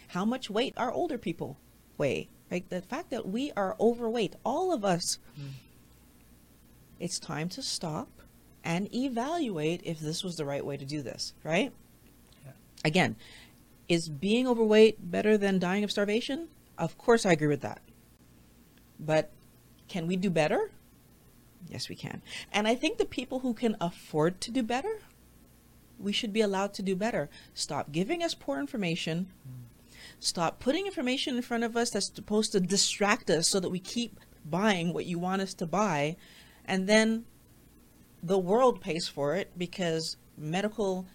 How 0.10 0.26
much 0.26 0.50
weight 0.50 0.74
our 0.76 0.92
older 0.92 1.18
people 1.18 1.58
weigh 1.98 2.30
like 2.52 2.70
the 2.70 2.82
fact 2.82 3.10
that 3.10 3.28
we 3.28 3.52
are 3.56 3.76
overweight 3.80 4.36
all 4.46 4.74
of 4.74 4.86
us 4.86 5.20
mm. 5.40 5.50
it's 7.00 7.20
time 7.20 7.50
to 7.50 7.62
stop 7.62 8.08
and 8.64 8.94
evaluate 8.94 9.82
if 9.84 10.00
this 10.00 10.24
was 10.24 10.36
the 10.36 10.46
right 10.46 10.66
way 10.66 10.78
to 10.78 10.86
do 10.86 11.02
this 11.02 11.34
right? 11.44 11.72
Yeah. 12.46 12.52
again 12.86 13.16
is 13.88 14.10
being 14.10 14.48
overweight 14.48 15.12
better 15.12 15.38
than 15.38 15.60
dying 15.60 15.84
of 15.86 15.92
starvation? 15.92 16.50
Of 16.78 16.98
course 16.98 17.26
i 17.26 17.32
agree 17.32 17.48
with 17.48 17.62
that. 17.62 17.82
But 19.00 19.32
can 19.88 20.08
we 20.08 20.18
do 20.18 20.30
better? 20.30 20.72
Yes 21.70 21.90
we 21.90 21.96
can. 21.96 22.22
And 22.52 22.68
i 22.68 22.76
think 22.76 22.98
the 22.98 23.06
people 23.06 23.40
who 23.40 23.54
can 23.54 23.76
afford 23.80 24.42
to 24.42 24.52
do 24.52 24.64
better 24.64 25.00
we 26.00 26.12
should 26.12 26.34
be 26.34 26.42
allowed 26.42 26.74
to 26.76 26.82
do 26.84 26.96
better. 26.96 27.30
Stop 27.54 27.92
giving 27.92 28.22
us 28.22 28.34
poor 28.34 28.60
information 28.60 29.28
mm. 29.48 29.57
Stop 30.20 30.60
putting 30.60 30.86
information 30.86 31.36
in 31.36 31.42
front 31.42 31.64
of 31.64 31.78
us 31.78 31.92
that's 31.92 32.08
supposed 32.14 32.52
to 32.52 32.60
distract 32.60 33.30
us 33.30 33.48
so 33.48 33.60
that 33.60 33.70
we 33.70 33.80
keep 33.80 34.20
buying 34.46 34.94
what 34.94 35.06
you 35.06 35.20
want 35.20 35.42
us 35.42 35.54
to 35.56 35.66
buy. 35.68 36.16
And 36.66 36.88
then 36.88 37.26
the 38.24 38.40
world 38.40 38.82
pays 38.82 39.08
for 39.08 39.36
it 39.36 39.52
because 39.58 40.18
medical 40.38 41.06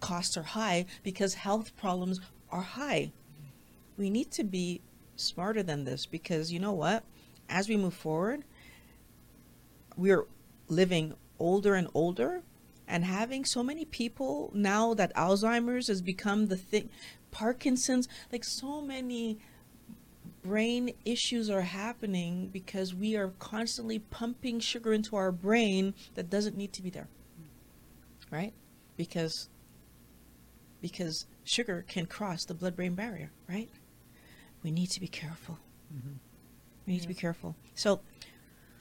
costs 0.00 0.36
are 0.36 0.42
high, 0.42 0.86
because 1.02 1.34
health 1.34 1.76
problems 1.76 2.20
are 2.50 2.62
high. 2.62 3.12
We 3.96 4.10
need 4.10 4.30
to 4.32 4.44
be 4.44 4.80
smarter 5.16 5.62
than 5.62 5.84
this 5.84 6.06
because 6.06 6.52
you 6.52 6.58
know 6.58 6.72
what? 6.72 7.04
As 7.48 7.68
we 7.68 7.76
move 7.76 7.94
forward, 7.94 8.44
we're 9.96 10.26
living 10.68 11.14
older 11.38 11.74
and 11.74 11.88
older 11.94 12.42
and 12.88 13.04
having 13.04 13.44
so 13.44 13.62
many 13.62 13.84
people 13.84 14.50
now 14.54 14.94
that 14.94 15.14
Alzheimer's 15.14 15.86
has 15.86 16.02
become 16.02 16.48
the 16.48 16.56
thing, 16.56 16.90
Parkinson's, 17.32 18.06
like 18.30 18.44
so 18.44 18.80
many 18.80 19.38
brain 20.42 20.92
issues 21.04 21.50
are 21.50 21.62
happening 21.62 22.48
because 22.52 22.94
we 22.94 23.16
are 23.16 23.28
constantly 23.38 23.98
pumping 23.98 24.60
sugar 24.60 24.92
into 24.92 25.16
our 25.16 25.32
brain 25.32 25.94
that 26.14 26.30
doesn't 26.30 26.56
need 26.56 26.72
to 26.74 26.82
be 26.82 26.90
there. 26.90 27.08
Right? 28.30 28.52
Because 28.96 29.48
because 30.80 31.26
sugar 31.44 31.84
can 31.86 32.06
cross 32.06 32.44
the 32.44 32.54
blood 32.54 32.74
brain 32.74 32.94
barrier, 32.94 33.30
right? 33.48 33.70
We 34.64 34.70
need 34.72 34.90
to 34.90 35.00
be 35.00 35.06
careful. 35.06 35.58
Mhm. 35.94 36.18
We 36.86 36.94
need 36.94 37.02
to 37.02 37.08
be 37.08 37.14
careful. 37.14 37.54
So 37.74 38.00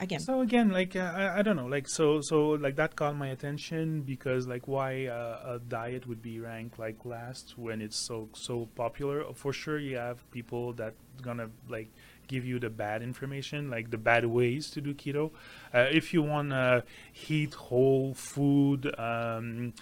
again, 0.02 0.20
So 0.20 0.42
again, 0.42 0.70
like 0.70 0.96
uh, 0.96 1.14
I, 1.16 1.40
I 1.40 1.42
don't 1.42 1.56
know, 1.56 1.68
like 1.68 1.88
so 1.88 2.22
so 2.22 2.50
like 2.50 2.76
that 2.76 2.96
caught 2.96 3.16
my 3.16 3.28
attention 3.28 4.02
because 4.02 4.48
like 4.48 4.68
why 4.68 5.06
uh, 5.06 5.56
a 5.56 5.60
diet 5.60 6.08
would 6.08 6.22
be 6.22 6.40
ranked 6.40 6.80
like 6.80 7.06
last 7.06 7.58
when 7.58 7.82
it's 7.82 7.98
so 7.98 8.30
so 8.34 8.68
popular. 8.76 9.24
For 9.34 9.54
sure, 9.54 9.80
you 9.80 9.98
have 9.98 10.30
people 10.32 10.74
that 10.74 10.96
gonna 11.22 11.50
like 11.70 11.90
give 12.28 12.46
you 12.46 12.60
the 12.60 12.70
bad 12.70 13.02
information, 13.02 13.70
like 13.70 13.92
the 13.92 13.98
bad 13.98 14.26
ways 14.26 14.70
to 14.72 14.82
do 14.82 14.94
keto. 14.94 15.32
Uh, 15.74 15.88
if 15.92 16.14
you 16.14 16.22
want 16.22 16.50
to 16.50 16.84
eat 17.30 17.54
whole 17.54 18.14
food. 18.14 18.94
Um, 19.00 19.74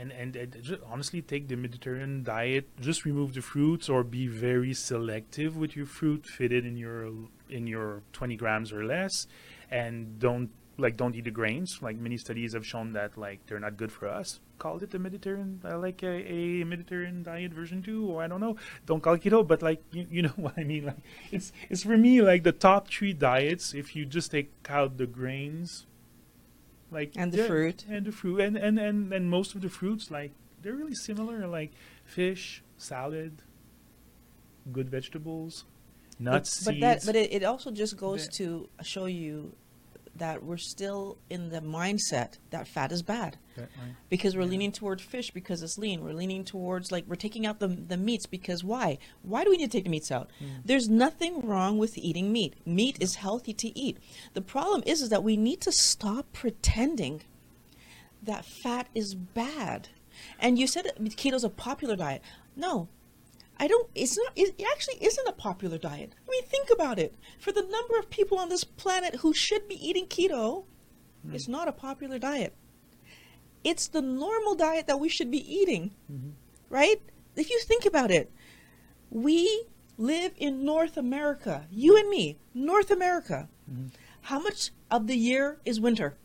and, 0.00 0.12
and 0.12 0.34
and 0.34 0.78
honestly 0.90 1.20
take 1.20 1.48
the 1.48 1.56
Mediterranean 1.56 2.22
diet. 2.22 2.68
Just 2.80 3.04
remove 3.04 3.34
the 3.34 3.42
fruits, 3.42 3.90
or 3.90 4.02
be 4.02 4.26
very 4.26 4.72
selective 4.72 5.58
with 5.58 5.76
your 5.76 5.84
fruit. 5.84 6.26
Fit 6.26 6.52
it 6.52 6.64
in 6.64 6.78
your 6.78 7.10
in 7.50 7.66
your 7.66 8.02
20 8.12 8.36
grams 8.36 8.72
or 8.72 8.84
less, 8.84 9.26
and 9.70 10.18
don't 10.18 10.50
like 10.80 10.96
don't 10.96 11.14
eat 11.16 11.24
the 11.24 11.30
grains. 11.30 11.78
Like 11.82 11.96
many 11.98 12.16
studies 12.16 12.52
have 12.54 12.64
shown 12.66 12.92
that 12.92 13.16
like 13.18 13.46
they're 13.46 13.60
not 13.60 13.76
good 13.76 13.90
for 13.92 14.08
us. 14.08 14.40
Call 14.58 14.78
it 14.82 14.90
the 14.90 14.98
Mediterranean, 14.98 15.60
uh, 15.64 15.78
like 15.78 16.02
a, 16.02 16.08
a 16.32 16.64
Mediterranean 16.64 17.22
diet 17.22 17.52
version 17.52 17.82
two, 17.82 18.06
or 18.06 18.22
I 18.22 18.28
don't 18.28 18.40
know. 18.40 18.56
Don't 18.86 19.00
call 19.02 19.14
it 19.14 19.22
keto, 19.22 19.46
but 19.46 19.62
like 19.62 19.82
you, 19.92 20.06
you 20.10 20.22
know 20.22 20.28
what 20.36 20.54
I 20.56 20.64
mean. 20.64 20.86
Like 20.86 20.98
it's 21.32 21.52
it's 21.68 21.82
for 21.82 21.96
me 21.96 22.22
like 22.22 22.42
the 22.44 22.52
top 22.52 22.88
three 22.88 23.12
diets. 23.12 23.74
If 23.74 23.94
you 23.96 24.04
just 24.04 24.30
take 24.30 24.50
out 24.68 24.96
the 24.98 25.06
grains, 25.06 25.86
like 26.90 27.12
And 27.16 27.32
the 27.32 27.44
fruit. 27.46 27.84
and 27.88 28.06
the 28.06 28.12
fruit 28.12 28.40
and, 28.40 28.56
and 28.56 28.78
and 28.78 29.12
and 29.12 29.30
most 29.30 29.54
of 29.54 29.60
the 29.60 29.68
fruits 29.68 30.10
like 30.10 30.32
they're 30.62 30.74
really 30.74 30.94
similar 30.94 31.46
like 31.46 31.72
fish 32.04 32.62
salad 32.78 33.42
good 34.72 34.88
vegetables 34.90 35.64
nuts 36.18 36.64
but 36.64 36.72
seeds 36.74 36.80
that 36.80 37.02
but 37.06 37.16
it, 37.16 37.32
it 37.32 37.44
also 37.44 37.70
just 37.70 37.96
goes 37.96 38.26
The- 38.26 38.32
to 38.32 38.68
show 38.82 39.06
you 39.06 39.54
that 40.16 40.42
we're 40.42 40.56
still 40.56 41.16
in 41.30 41.50
the 41.50 41.60
mindset 41.60 42.38
that 42.50 42.66
fat 42.66 42.90
is 42.90 43.02
bad. 43.02 43.36
That- 43.54 43.68
right. 43.80 43.94
because 44.08 44.34
we're 44.34 44.42
Yeah. 44.42 44.48
leaning 44.48 44.72
towards 44.72 45.00
fish 45.00 45.30
because 45.30 45.62
it's 45.62 45.78
lean. 45.78 46.02
We're 46.02 46.12
leaning 46.12 46.42
towards 46.44 46.90
like 46.90 47.04
we're 47.06 47.14
taking 47.14 47.46
out 47.46 47.60
the, 47.60 47.68
the 47.68 47.96
meats 47.96 48.26
because 48.26 48.64
why? 48.64 48.98
Why 49.22 49.44
do 49.44 49.50
we 49.50 49.56
need 49.58 49.70
to 49.70 49.76
take 49.78 49.84
the 49.84 49.90
meats 49.90 50.10
out? 50.10 50.28
Mm. 50.42 50.62
there's 50.64 50.88
nothing 50.88 51.42
wrong 51.46 51.78
with 51.78 51.96
eating 51.96 52.32
meat. 52.32 52.54
Meat 52.66 52.96
is 53.00 53.14
healthy 53.16 53.52
to 53.54 53.78
eat. 53.78 53.98
The 54.34 54.42
problem 54.42 54.82
is 54.86 55.02
is 55.02 55.08
that 55.10 55.22
we 55.22 55.36
need 55.36 55.60
to 55.60 55.70
stop 55.70 56.32
pretending 56.32 57.22
that 58.20 58.44
fat 58.44 58.88
is 58.96 59.14
bad. 59.14 59.88
And 60.40 60.58
you 60.58 60.66
said 60.66 60.84
that 60.84 60.98
keto's 61.16 61.44
a 61.44 61.48
popular 61.50 61.94
diet. 61.94 62.22
No 62.56 62.88
I 63.60 63.66
don't. 63.66 63.88
It's 63.94 64.16
not. 64.16 64.32
It 64.36 64.60
actually 64.72 65.04
isn't 65.04 65.28
a 65.28 65.32
popular 65.32 65.78
diet. 65.78 66.12
I 66.26 66.30
mean, 66.30 66.44
think 66.44 66.68
about 66.70 66.98
it. 66.98 67.14
For 67.40 67.50
the 67.52 67.62
number 67.62 67.98
of 67.98 68.08
people 68.08 68.38
on 68.38 68.48
this 68.48 68.62
planet 68.64 69.16
who 69.16 69.32
should 69.34 69.66
be 69.68 69.74
eating 69.88 70.06
keto, 70.06 70.64
it's 71.32 71.48
not 71.48 71.66
a 71.68 71.72
popular 71.72 72.18
diet. 72.18 72.54
It's 73.64 73.88
the 73.88 74.00
normal 74.00 74.54
diet 74.54 74.86
that 74.86 75.00
we 75.00 75.08
should 75.08 75.30
be 75.30 75.42
eating, 75.52 75.92
Mhm. 76.10 76.32
right? 76.70 77.02
If 77.34 77.50
you 77.50 77.60
think 77.60 77.84
about 77.84 78.10
it, 78.12 78.30
we 79.10 79.64
live 79.96 80.32
in 80.36 80.64
North 80.64 80.96
America. 80.96 81.66
You 81.70 81.96
and 81.96 82.08
me, 82.08 82.38
North 82.54 82.90
America. 82.92 83.48
Mhm. 83.70 83.90
How 84.22 84.38
much 84.38 84.70
of 84.90 85.06
the 85.08 85.16
year 85.16 85.60
is 85.64 85.80
winter? 85.80 86.16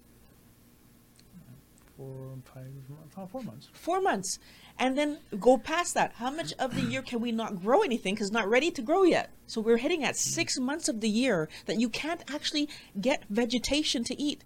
four 1.98 2.38
five 2.44 2.66
months 2.90 3.16
four 3.32 3.42
months 3.44 3.70
Four 3.74 4.02
months. 4.02 4.40
And 4.80 4.98
then 4.98 5.20
go 5.40 5.58
past 5.58 5.94
that. 5.94 6.14
How 6.16 6.32
much 6.32 6.54
of 6.60 6.76
the 6.76 6.82
year 6.82 7.02
can 7.02 7.22
we 7.22 7.32
not 7.32 7.62
grow 7.62 7.82
anything 7.82 8.16
because 8.16 8.32
not 8.32 8.50
ready 8.50 8.72
to 8.72 8.82
grow 8.82 9.04
yet? 9.04 9.30
So 9.46 9.62
we're 9.62 9.78
hitting 9.78 10.04
at 10.04 10.18
six 10.18 10.58
months 10.58 10.90
of 10.90 11.00
the 11.00 11.10
year 11.10 11.48
that 11.68 11.80
you 11.80 11.90
can't 11.90 12.24
actually 12.34 12.68
get 13.00 13.24
vegetation 13.30 14.04
to 14.06 14.20
eat. 14.22 14.44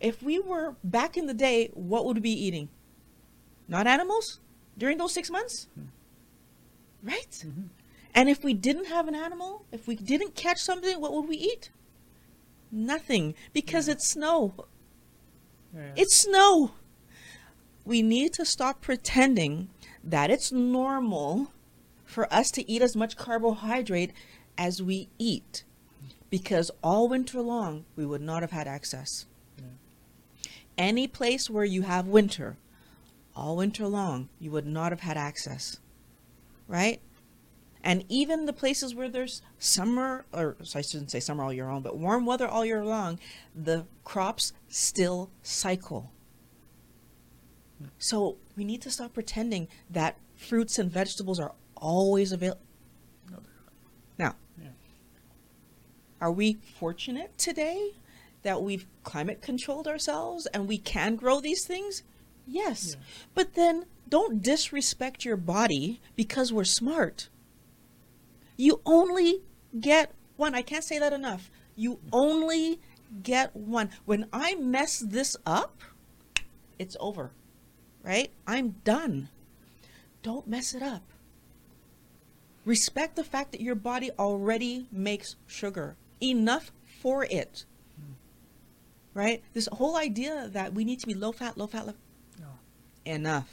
If 0.00 0.22
we 0.22 0.38
were 0.38 0.74
back 0.82 1.16
in 1.16 1.26
the 1.26 1.34
day, 1.34 1.70
what 1.74 2.04
would 2.04 2.16
we 2.16 2.20
be 2.22 2.44
eating? 2.46 2.68
Not 3.68 3.86
animals 3.86 4.40
during 4.76 4.98
those 4.98 5.14
six 5.14 5.30
months? 5.30 5.68
Right? 7.02 7.30
Mhm. 7.46 7.68
And 8.14 8.28
if 8.28 8.42
we 8.42 8.52
didn't 8.52 8.86
have 8.86 9.06
an 9.08 9.14
animal, 9.14 9.64
if 9.70 9.86
we 9.86 9.94
didn't 9.94 10.34
catch 10.34 10.58
something, 10.58 11.00
what 11.00 11.12
would 11.12 11.28
we 11.28 11.36
eat? 11.36 11.70
Nothing 12.72 13.34
because 13.52 13.88
it's 13.88 14.08
snow. 14.08 14.52
yeah. 15.74 15.92
It's 15.96 16.16
snow. 16.16 16.72
We 17.84 18.02
need 18.02 18.32
to 18.34 18.44
stop 18.44 18.80
pretending 18.80 19.68
that 20.04 20.30
it's 20.30 20.52
normal 20.52 21.52
for 22.04 22.32
us 22.32 22.50
to 22.52 22.70
eat 22.70 22.82
as 22.82 22.96
much 22.96 23.16
carbohydrate 23.16 24.12
as 24.58 24.82
we 24.82 25.08
eat 25.18 25.64
because 26.28 26.70
all 26.82 27.08
winter 27.08 27.40
long 27.40 27.84
we 27.96 28.06
would 28.06 28.20
not 28.20 28.42
have 28.42 28.50
had 28.50 28.66
access. 28.66 29.26
Yeah. 29.58 30.50
Any 30.78 31.06
place 31.06 31.48
where 31.48 31.64
you 31.64 31.82
have 31.82 32.06
winter, 32.06 32.56
all 33.34 33.56
winter 33.56 33.86
long, 33.86 34.28
you 34.38 34.50
would 34.50 34.66
not 34.66 34.92
have 34.92 35.00
had 35.00 35.16
access. 35.16 35.78
Right? 36.68 37.00
And 37.82 38.04
even 38.08 38.44
the 38.44 38.52
places 38.52 38.94
where 38.94 39.08
there's 39.08 39.42
summer, 39.58 40.26
or 40.32 40.56
so 40.62 40.78
I 40.78 40.82
shouldn't 40.82 41.10
say 41.10 41.20
summer 41.20 41.42
all 41.42 41.52
year 41.52 41.66
long, 41.66 41.82
but 41.82 41.96
warm 41.96 42.26
weather 42.26 42.46
all 42.46 42.64
year 42.64 42.84
long, 42.84 43.18
the 43.54 43.86
crops 44.04 44.52
still 44.68 45.30
cycle. 45.42 46.12
So 47.98 48.36
we 48.56 48.64
need 48.64 48.82
to 48.82 48.90
stop 48.90 49.14
pretending 49.14 49.68
that 49.88 50.16
fruits 50.36 50.78
and 50.78 50.90
vegetables 50.90 51.38
are 51.40 51.54
always 51.76 52.32
available. 52.32 52.60
No, 53.30 53.38
Now, 54.18 54.36
Yeah. 54.60 54.70
are 56.20 56.32
we 56.32 56.54
fortunate 56.78 57.36
today 57.38 57.94
that 58.42 58.62
we've 58.62 58.86
climate 59.04 59.40
controlled 59.42 59.86
ourselves 59.86 60.46
and 60.46 60.66
we 60.68 60.78
can 60.78 61.16
grow 61.16 61.40
these 61.40 61.64
things? 61.66 62.02
Yes. 62.46 62.90
Yeah. 62.94 63.02
But 63.34 63.54
then 63.54 63.86
don't 64.08 64.42
disrespect 64.42 65.24
your 65.24 65.36
body 65.36 66.00
because 66.16 66.52
we're 66.52 66.64
smart. 66.64 67.28
You 68.56 68.80
only 68.84 69.42
get 69.78 70.12
one. 70.36 70.54
I 70.54 70.62
can't 70.62 70.84
say 70.84 70.98
that 70.98 71.12
enough. 71.12 71.50
You 71.76 72.00
only 72.12 72.80
get 73.22 73.54
one. 73.54 73.90
When 74.04 74.26
I 74.32 74.54
mess 74.56 74.98
this 74.98 75.36
up, 75.46 75.80
it's 76.78 76.96
over. 77.00 77.32
Right? 78.02 78.30
I'm 78.46 78.76
done. 78.84 79.28
Don't 80.22 80.46
mess 80.46 80.74
it 80.74 80.82
up. 80.82 81.02
Respect 82.64 83.16
the 83.16 83.24
fact 83.24 83.52
that 83.52 83.60
your 83.60 83.74
body 83.74 84.10
already 84.18 84.86
makes 84.92 85.36
sugar, 85.46 85.96
enough 86.22 86.72
for 87.00 87.24
it. 87.24 87.64
Right? 89.12 89.42
This 89.54 89.68
whole 89.72 89.96
idea 89.96 90.48
that 90.52 90.72
we 90.72 90.84
need 90.84 91.00
to 91.00 91.06
be 91.06 91.14
low 91.14 91.32
fat, 91.32 91.58
low 91.58 91.66
fat, 91.66 91.86
low. 91.86 91.94
No. 92.38 92.46
Enough. 93.04 93.52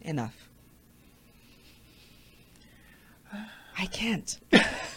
Enough. 0.00 0.48
I 3.78 3.86
can't. 3.86 4.38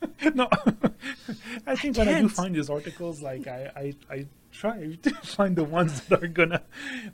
no, 0.34 0.48
I 1.66 1.76
think 1.76 1.96
when 1.96 2.08
I 2.08 2.20
do 2.20 2.28
find 2.28 2.54
these 2.54 2.70
articles, 2.70 3.22
like 3.22 3.46
I, 3.46 3.70
I, 3.76 4.14
I 4.14 4.26
try 4.52 4.98
to 5.02 5.10
find 5.22 5.56
the 5.56 5.64
ones 5.64 6.00
that 6.02 6.22
are 6.22 6.28
gonna, 6.28 6.62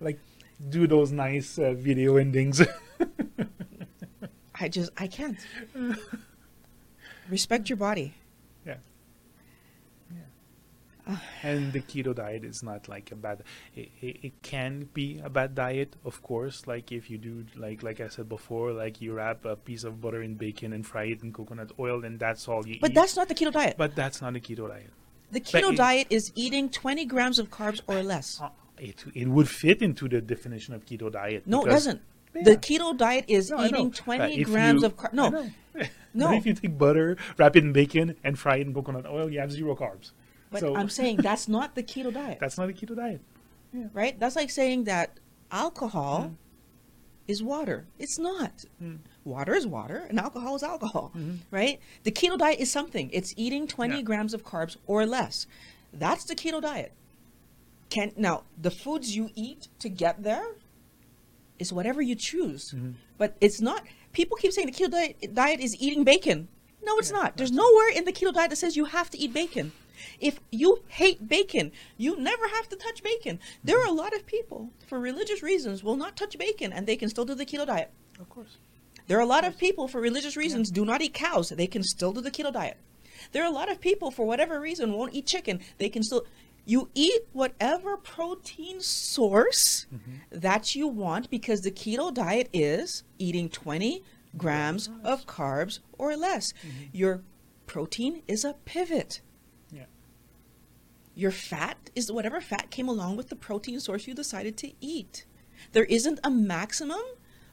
like, 0.00 0.18
do 0.68 0.86
those 0.86 1.12
nice 1.12 1.58
uh, 1.58 1.72
video 1.72 2.16
endings. 2.16 2.62
I 4.54 4.68
just 4.68 4.90
I 4.96 5.06
can't. 5.06 5.38
Respect 7.28 7.68
your 7.68 7.76
body. 7.76 8.14
And 11.42 11.72
the 11.72 11.80
keto 11.80 12.14
diet 12.14 12.44
is 12.44 12.62
not 12.62 12.88
like 12.88 13.10
a 13.12 13.14
bad. 13.16 13.42
It, 13.76 13.90
it, 14.00 14.16
it 14.22 14.42
can 14.42 14.88
be 14.94 15.20
a 15.22 15.28
bad 15.28 15.54
diet, 15.54 15.96
of 16.04 16.22
course. 16.22 16.66
Like 16.66 16.92
if 16.92 17.10
you 17.10 17.18
do, 17.18 17.44
like 17.56 17.82
like 17.82 18.00
I 18.00 18.08
said 18.08 18.28
before, 18.28 18.72
like 18.72 19.00
you 19.00 19.12
wrap 19.14 19.44
a 19.44 19.56
piece 19.56 19.84
of 19.84 20.00
butter 20.00 20.22
in 20.22 20.34
bacon 20.34 20.72
and 20.72 20.86
fry 20.86 21.04
it 21.04 21.22
in 21.22 21.32
coconut 21.32 21.72
oil, 21.78 22.04
and 22.04 22.18
that's 22.18 22.48
all 22.48 22.66
you 22.66 22.74
eat. 22.74 22.80
But 22.80 22.92
eat. 22.92 22.94
that's 22.94 23.16
not 23.16 23.28
the 23.28 23.34
keto 23.34 23.52
diet. 23.52 23.76
but 23.76 23.94
that's 23.94 24.22
not 24.22 24.34
a 24.36 24.40
keto 24.40 24.68
diet. 24.68 24.90
The 25.32 25.40
keto 25.40 25.72
it- 25.72 25.76
diet 25.76 26.06
is 26.10 26.32
eating 26.34 26.68
20 26.68 27.04
grams 27.06 27.38
of 27.38 27.50
carbs 27.50 27.80
or 27.86 28.02
less. 28.02 28.40
Uh, 28.40 28.48
it 28.78 29.04
it 29.14 29.28
would 29.28 29.48
fit 29.48 29.82
into 29.82 30.08
the 30.08 30.20
definition 30.20 30.74
of 30.74 30.86
keto 30.86 31.10
diet. 31.12 31.46
No, 31.46 31.64
it 31.64 31.68
doesn't. 31.70 32.00
Yeah. 32.34 32.42
The 32.44 32.56
keto 32.56 32.96
diet 32.96 33.26
is 33.28 33.50
No, 33.50 33.64
eating 33.64 33.92
20 33.92 34.40
if 34.40 34.46
grams 34.48 34.82
you- 34.82 34.86
of 34.86 34.96
carbs. 34.96 35.12
No, 35.12 35.28
no. 36.14 36.28
But 36.28 36.36
if 36.38 36.46
you 36.46 36.54
take 36.54 36.76
butter, 36.78 37.16
wrap 37.36 37.56
it 37.56 37.62
in 37.62 37.72
bacon, 37.72 38.16
and 38.24 38.38
fry 38.38 38.56
it 38.56 38.66
in 38.66 38.74
coconut 38.74 39.06
oil, 39.06 39.30
you 39.30 39.38
have 39.40 39.52
zero 39.52 39.76
carbs. 39.76 40.12
But 40.54 40.60
so 40.60 40.74
I'm 40.76 40.88
saying 40.88 41.16
that's 41.18 41.46
not 41.48 41.74
the 41.74 41.82
keto 41.82 42.12
diet, 42.12 42.38
that's 42.40 42.56
not 42.58 42.68
a 42.70 42.72
keto 42.72 42.96
diet. 42.96 43.20
right? 43.92 44.18
That's 44.18 44.36
like 44.36 44.50
saying 44.50 44.84
that 44.84 45.18
alcohol 45.50 46.30
Mm. 46.30 46.34
is 47.28 47.42
water. 47.42 47.86
It's 47.98 48.18
not. 48.18 48.64
Mm. 48.82 48.98
Water 49.24 49.54
is 49.54 49.66
water, 49.66 50.04
and 50.08 50.18
alcohol 50.20 50.54
is 50.56 50.62
alcohol, 50.62 51.10
Mhm. 51.16 51.38
right? 51.50 51.80
The 52.04 52.12
keto 52.12 52.38
diet 52.38 52.60
is 52.60 52.70
something. 52.70 53.10
It's 53.12 53.32
eating 53.36 53.66
20 53.66 53.96
Yeah. 53.96 54.02
grams 54.02 54.32
of 54.34 54.44
carbs 54.44 54.76
or 54.86 55.04
less. 55.06 55.46
That's 55.92 56.24
the 56.24 56.34
keto 56.34 56.60
diet. 56.60 56.92
Can 57.90 58.12
now 58.16 58.44
the 58.60 58.70
foods 58.70 59.14
you 59.16 59.30
eat 59.34 59.68
to 59.80 59.88
get 59.88 60.22
there 60.22 60.46
is 61.58 61.72
whatever 61.72 62.02
you 62.02 62.14
choose. 62.14 62.72
Mhm. 62.72 62.94
But 63.18 63.36
it's 63.40 63.60
not. 63.60 63.84
People 64.12 64.36
keep 64.36 64.52
saying 64.52 64.66
the 64.66 64.72
keto 64.72 64.90
diet, 64.90 65.34
diet 65.34 65.60
is 65.60 65.74
eating 65.80 66.04
bacon. 66.04 66.48
No, 66.84 66.98
it's 66.98 67.10
Yeah, 67.10 67.18
not. 67.22 67.36
There's 67.36 67.52
nowhere 67.52 67.90
in 67.90 68.04
the 68.04 68.12
keto 68.12 68.32
diet 68.32 68.50
that 68.50 68.56
says 68.56 68.76
you 68.76 68.86
have 68.86 69.08
to 69.10 69.18
eat 69.18 69.32
bacon. 69.32 69.72
If 70.20 70.40
you 70.50 70.82
hate 70.88 71.28
bacon, 71.28 71.72
you 71.96 72.16
never 72.16 72.48
have 72.48 72.68
to 72.68 72.76
touch 72.76 73.02
bacon. 73.02 73.38
There 73.62 73.80
are 73.80 73.86
a 73.86 73.92
lot 73.92 74.14
of 74.14 74.26
people, 74.26 74.70
for 74.86 74.98
religious 74.98 75.42
reasons, 75.42 75.82
will 75.82 75.96
not 75.96 76.16
touch 76.16 76.38
bacon 76.38 76.72
and 76.72 76.86
they 76.86 76.96
can 76.96 77.08
still 77.08 77.24
do 77.24 77.34
the 77.34 77.46
keto 77.46 77.66
diet. 77.66 77.90
Of 78.20 78.28
course. 78.28 78.58
There 79.06 79.18
are 79.18 79.22
a 79.22 79.26
lot 79.26 79.44
of 79.44 79.58
people, 79.58 79.86
for 79.86 80.00
religious 80.00 80.36
reasons, 80.36 80.70
do 80.70 80.84
not 80.84 81.02
eat 81.02 81.12
cows. 81.12 81.50
They 81.50 81.66
can 81.66 81.82
still 81.82 82.12
do 82.12 82.20
the 82.20 82.30
keto 82.30 82.52
diet. 82.52 82.78
There 83.32 83.42
are 83.42 83.50
a 83.50 83.54
lot 83.54 83.70
of 83.70 83.80
people, 83.80 84.10
for 84.10 84.26
whatever 84.26 84.60
reason, 84.60 84.92
won't 84.92 85.14
eat 85.14 85.26
chicken. 85.26 85.60
They 85.78 85.88
can 85.88 86.02
still. 86.02 86.24
You 86.66 86.88
eat 86.94 87.26
whatever 87.32 87.98
protein 87.98 88.80
source 88.80 89.86
mm-hmm. 89.94 90.40
that 90.40 90.74
you 90.74 90.88
want 90.88 91.28
because 91.28 91.60
the 91.60 91.70
keto 91.70 92.12
diet 92.12 92.48
is 92.54 93.04
eating 93.18 93.50
20 93.50 94.02
grams 94.38 94.88
of 95.02 95.26
carbs 95.26 95.80
or 95.98 96.16
less. 96.16 96.52
Mm-hmm. 96.52 96.84
Your 96.92 97.22
protein 97.66 98.22
is 98.26 98.44
a 98.44 98.54
pivot. 98.64 99.20
Your 101.14 101.30
fat 101.30 101.90
is 101.94 102.10
whatever 102.10 102.40
fat 102.40 102.70
came 102.70 102.88
along 102.88 103.16
with 103.16 103.28
the 103.28 103.36
protein 103.36 103.78
source 103.80 104.06
you 104.06 104.14
decided 104.14 104.56
to 104.58 104.72
eat. 104.80 105.26
There 105.72 105.84
isn't 105.84 106.20
a 106.24 106.30
maximum, 106.30 107.02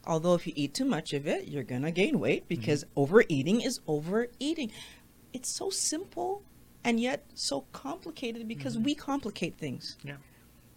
although 0.05 0.33
if 0.33 0.47
you 0.47 0.53
eat 0.55 0.73
too 0.73 0.85
much 0.85 1.13
of 1.13 1.27
it, 1.27 1.47
you're 1.47 1.63
going 1.63 1.83
to 1.83 1.91
gain 1.91 2.19
weight 2.19 2.47
because 2.47 2.83
mm-hmm. 2.83 2.99
overeating 2.99 3.61
is 3.61 3.79
overeating. 3.87 4.71
It's 5.33 5.49
so 5.49 5.69
simple 5.69 6.43
and 6.83 6.99
yet 6.99 7.25
so 7.33 7.61
complicated 7.71 8.47
because 8.47 8.75
mm-hmm. 8.75 8.85
we 8.85 8.95
complicate 8.95 9.57
things. 9.57 9.97
Yeah. 10.03 10.15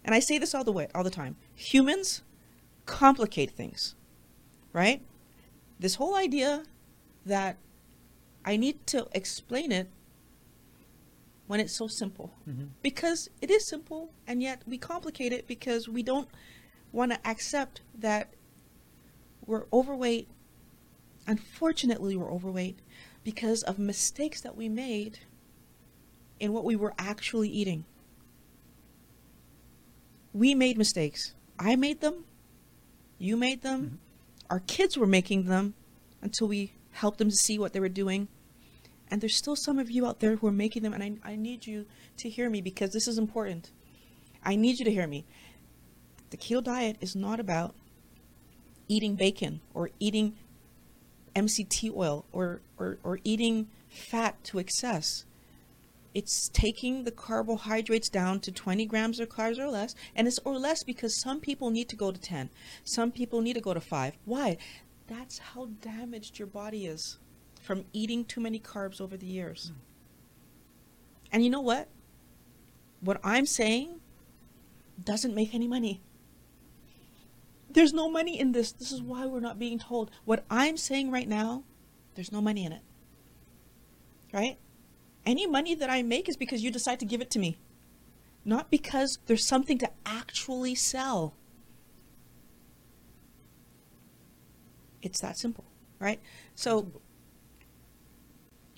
And 0.03 0.13
I 0.13 0.19
say 0.19 0.37
this 0.37 0.53
all 0.53 0.63
the 0.63 0.71
way 0.71 0.87
all 0.93 1.03
the 1.03 1.09
time. 1.09 1.35
Humans 1.55 2.21
complicate 2.85 3.51
things. 3.51 3.95
Right? 4.71 5.01
This 5.79 5.95
whole 5.95 6.15
idea 6.15 6.63
that 7.25 7.57
I 8.43 8.57
need 8.57 8.85
to 8.87 9.07
explain 9.13 9.71
it 9.71 9.89
when 11.47 11.59
it's 11.59 11.73
so 11.73 11.87
simple. 11.87 12.33
Mhm. 12.47 12.69
because 12.81 13.29
it 13.41 13.49
is 13.51 13.67
simple 13.67 14.11
and 14.27 14.41
yet 14.41 14.61
we 14.67 14.77
complicate 14.77 15.31
it 15.31 15.47
because 15.47 15.87
we 15.87 16.01
don't 16.03 16.29
want 16.91 17.11
to 17.11 17.27
accept 17.27 17.81
that 17.97 18.33
we're 19.45 19.65
overweight. 19.71 20.27
Unfortunately 21.27 22.15
we're 22.15 22.31
overweight 22.31 22.79
because 23.23 23.63
of 23.63 23.77
mistakes 23.77 24.41
that 24.41 24.55
we 24.55 24.69
made 24.69 25.19
in 26.39 26.51
what 26.53 26.63
we 26.63 26.75
were 26.75 26.93
actually 26.97 27.49
eating. 27.49 27.85
We 30.33 30.53
made 30.53 30.77
mistakes. 30.77 31.33
I 31.57 31.75
made 31.75 32.01
them. 32.01 32.25
You 33.17 33.37
made 33.37 33.61
them. 33.61 33.99
Our 34.49 34.59
kids 34.59 34.97
were 34.97 35.07
making 35.07 35.45
them 35.45 35.73
until 36.21 36.47
we 36.47 36.73
helped 36.91 37.17
them 37.17 37.29
to 37.29 37.35
see 37.35 37.57
what 37.57 37.73
they 37.73 37.79
were 37.79 37.89
doing 37.89 38.27
and 39.09 39.21
there's 39.21 39.35
still 39.35 39.55
some 39.55 39.79
of 39.79 39.91
you 39.91 40.05
out 40.05 40.19
there 40.19 40.35
who 40.37 40.47
are 40.47 40.51
making 40.51 40.83
them, 40.83 40.93
and 40.93 41.03
I, 41.03 41.31
I 41.31 41.35
need 41.35 41.67
you 41.67 41.85
to 42.17 42.29
hear 42.29 42.49
me 42.49 42.61
because 42.61 42.91
this 42.91 43.07
is 43.07 43.17
important. 43.17 43.71
I 44.43 44.55
need 44.55 44.79
you 44.79 44.85
to 44.85 44.91
hear 44.91 45.07
me. 45.07 45.25
The 46.31 46.37
keto 46.37 46.63
diet 46.63 46.97
is 47.01 47.15
not 47.15 47.39
about 47.39 47.75
eating 48.87 49.15
bacon 49.15 49.61
or 49.73 49.89
eating 49.99 50.35
MCT 51.35 51.95
oil 51.95 52.25
or, 52.31 52.61
or, 52.77 52.97
or 53.03 53.19
eating 53.23 53.67
fat 53.89 54.43
to 54.45 54.59
excess. 54.59 55.25
It's 56.13 56.49
taking 56.49 57.03
the 57.03 57.11
carbohydrates 57.11 58.09
down 58.09 58.39
to 58.41 58.51
20 58.51 58.85
grams 58.85 59.19
of 59.19 59.29
carbs 59.29 59.59
or 59.59 59.67
less, 59.67 59.95
and 60.15 60.27
it's 60.27 60.39
or 60.45 60.57
less 60.57 60.83
because 60.83 61.19
some 61.19 61.41
people 61.41 61.69
need 61.69 61.89
to 61.89 61.95
go 61.95 62.11
to 62.11 62.19
10. 62.19 62.49
Some 62.85 63.11
people 63.11 63.41
need 63.41 63.53
to 63.53 63.61
go 63.61 63.73
to 63.73 63.81
5. 63.81 64.17
Why? 64.23 64.57
That's 65.07 65.37
how 65.39 65.69
damaged 65.81 66.39
your 66.39 66.47
body 66.47 66.85
is 66.85 67.17
from 67.65 67.85
eating 67.93 68.23
too 68.23 68.39
many 68.39 68.59
carbs 68.59 69.01
over 69.01 69.17
the 69.17 69.25
years. 69.25 69.71
And 71.31 71.43
you 71.43 71.49
know 71.49 71.61
what? 71.61 71.89
What 73.01 73.19
I'm 73.23 73.47
saying 73.47 73.99
doesn't 75.03 75.33
make 75.33 75.53
any 75.53 75.67
money. 75.67 76.01
There's 77.69 77.91
no 77.91 78.09
money 78.09 78.39
in 78.39 78.51
this. 78.51 78.71
This 78.71 78.91
is 78.91 79.01
why 79.01 79.25
we're 79.25 79.39
not 79.39 79.57
being 79.57 79.79
told. 79.79 80.11
What 80.25 80.45
I'm 80.49 80.77
saying 80.77 81.11
right 81.11 81.27
now, 81.27 81.63
there's 82.13 82.31
no 82.31 82.39
money 82.39 82.65
in 82.65 82.71
it. 82.71 82.83
Right? 84.31 84.57
Any 85.25 85.47
money 85.47 85.73
that 85.73 85.89
I 85.89 86.03
make 86.03 86.29
is 86.29 86.37
because 86.37 86.63
you 86.63 86.69
decide 86.69 86.99
to 86.99 87.05
give 87.05 87.19
it 87.19 87.31
to 87.31 87.39
me, 87.39 87.57
not 88.45 88.69
because 88.69 89.17
there's 89.25 89.45
something 89.45 89.79
to 89.79 89.89
actually 90.05 90.75
sell. 90.75 91.33
It's 95.01 95.19
that 95.21 95.37
simple, 95.37 95.65
right? 95.99 96.19
So 96.53 96.91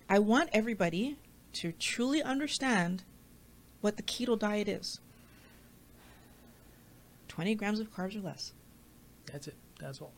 I 0.09 0.19
want 0.19 0.49
everybody 0.53 1.17
to 1.53 1.71
truly 1.73 2.21
understand 2.21 3.03
what 3.81 3.97
the 3.97 4.03
keto 4.03 4.37
diet 4.37 4.67
is 4.67 4.99
20 7.27 7.55
grams 7.55 7.79
of 7.79 7.93
carbs 7.93 8.15
or 8.15 8.21
less, 8.21 8.53
That's 9.31 9.47
it. 9.47 9.55
That's 9.79 10.01
all. 10.01 10.13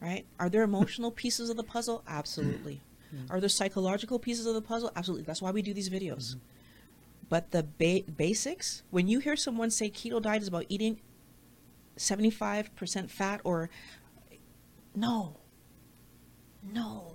right? 0.00 0.26
Are 0.38 0.48
there 0.50 0.62
emotional 0.62 1.10
pieces 1.10 1.48
of 1.48 1.56
the 1.56 1.62
puzzle? 1.62 2.02
Absolutely. 2.06 2.80
Mm-hmm. 3.14 3.32
Are 3.32 3.40
there 3.40 3.48
psychological 3.48 4.18
pieces 4.18 4.46
of 4.46 4.54
the 4.54 4.60
puzzle? 4.60 4.90
Absolutely. 4.94 5.24
That's 5.24 5.40
why 5.40 5.50
we 5.52 5.62
do 5.62 5.72
these 5.72 5.88
videos. 5.88 6.30
Mm-hmm. 6.30 6.38
But 7.28 7.50
the 7.52 7.62
ba- 7.78 8.10
basics, 8.12 8.82
when 8.90 9.06
you 9.08 9.20
hear 9.20 9.36
someone 9.36 9.70
say 9.70 9.88
keto 9.90 10.20
diet 10.20 10.42
is 10.42 10.48
about 10.48 10.66
eating 10.68 11.00
75% 11.96 13.08
fat 13.10 13.40
or 13.44 13.70
no, 14.94 15.36
no, 16.72 17.14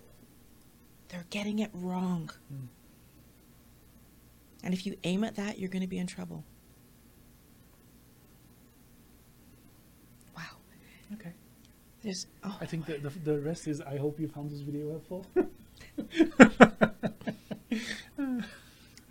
they're 1.09 1.25
getting 1.29 1.59
it 1.59 1.69
wrong. 1.73 2.29
Mm. 2.53 2.67
And 4.63 4.73
if 4.73 4.85
you 4.85 4.95
aim 5.03 5.23
at 5.23 5.35
that, 5.35 5.59
you're 5.59 5.69
going 5.69 5.83
to 5.83 5.87
be 5.87 5.99
in 5.99 6.07
trouble. 6.07 6.43
Wow. 10.35 10.43
Okay. 11.13 11.33
There's, 12.01 12.25
oh, 12.43 12.57
I 12.59 12.65
think 12.65 12.85
the, 12.87 12.97
the, 12.97 13.09
the 13.09 13.39
rest 13.39 13.67
is 13.67 13.81
I 13.81 13.97
hope 13.97 14.19
you 14.19 14.27
found 14.27 14.49
this 14.49 14.61
video 14.61 14.89
helpful. 14.89 15.25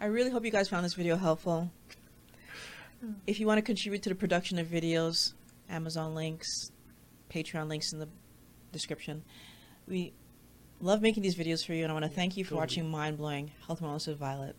I 0.00 0.06
really 0.06 0.30
hope 0.30 0.44
you 0.44 0.50
guys 0.50 0.68
found 0.68 0.84
this 0.84 0.94
video 0.94 1.16
helpful. 1.16 1.70
If 3.26 3.38
you 3.38 3.46
want 3.46 3.58
to 3.58 3.62
contribute 3.62 4.02
to 4.02 4.08
the 4.08 4.14
production 4.14 4.58
of 4.58 4.66
videos, 4.66 5.34
Amazon 5.68 6.14
links, 6.14 6.72
Patreon 7.30 7.68
links 7.68 7.92
in 7.92 7.98
the 7.98 8.08
description. 8.72 9.24
We 9.86 10.12
love 10.80 11.02
making 11.02 11.22
these 11.22 11.34
videos 11.34 11.64
for 11.64 11.72
you, 11.72 11.82
and 11.84 11.90
I 11.90 11.94
want 11.94 12.04
to 12.04 12.10
thank 12.10 12.36
you 12.36 12.44
for 12.44 12.56
watching 12.56 12.88
Mind 12.90 13.18
Blowing 13.18 13.50
Health 13.66 13.80
and 13.80 13.90
Wellness 13.90 14.06
with 14.08 14.18
Violet, 14.18 14.56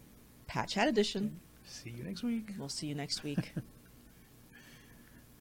Pat 0.47 0.69
Chat 0.69 0.87
Edition. 0.87 1.39
See 1.65 1.89
you 1.89 2.03
next 2.03 2.23
week. 2.23 2.53
We'll 2.57 2.69
see 2.69 2.87
you 2.87 2.95
next 2.95 3.23
week. 3.23 3.53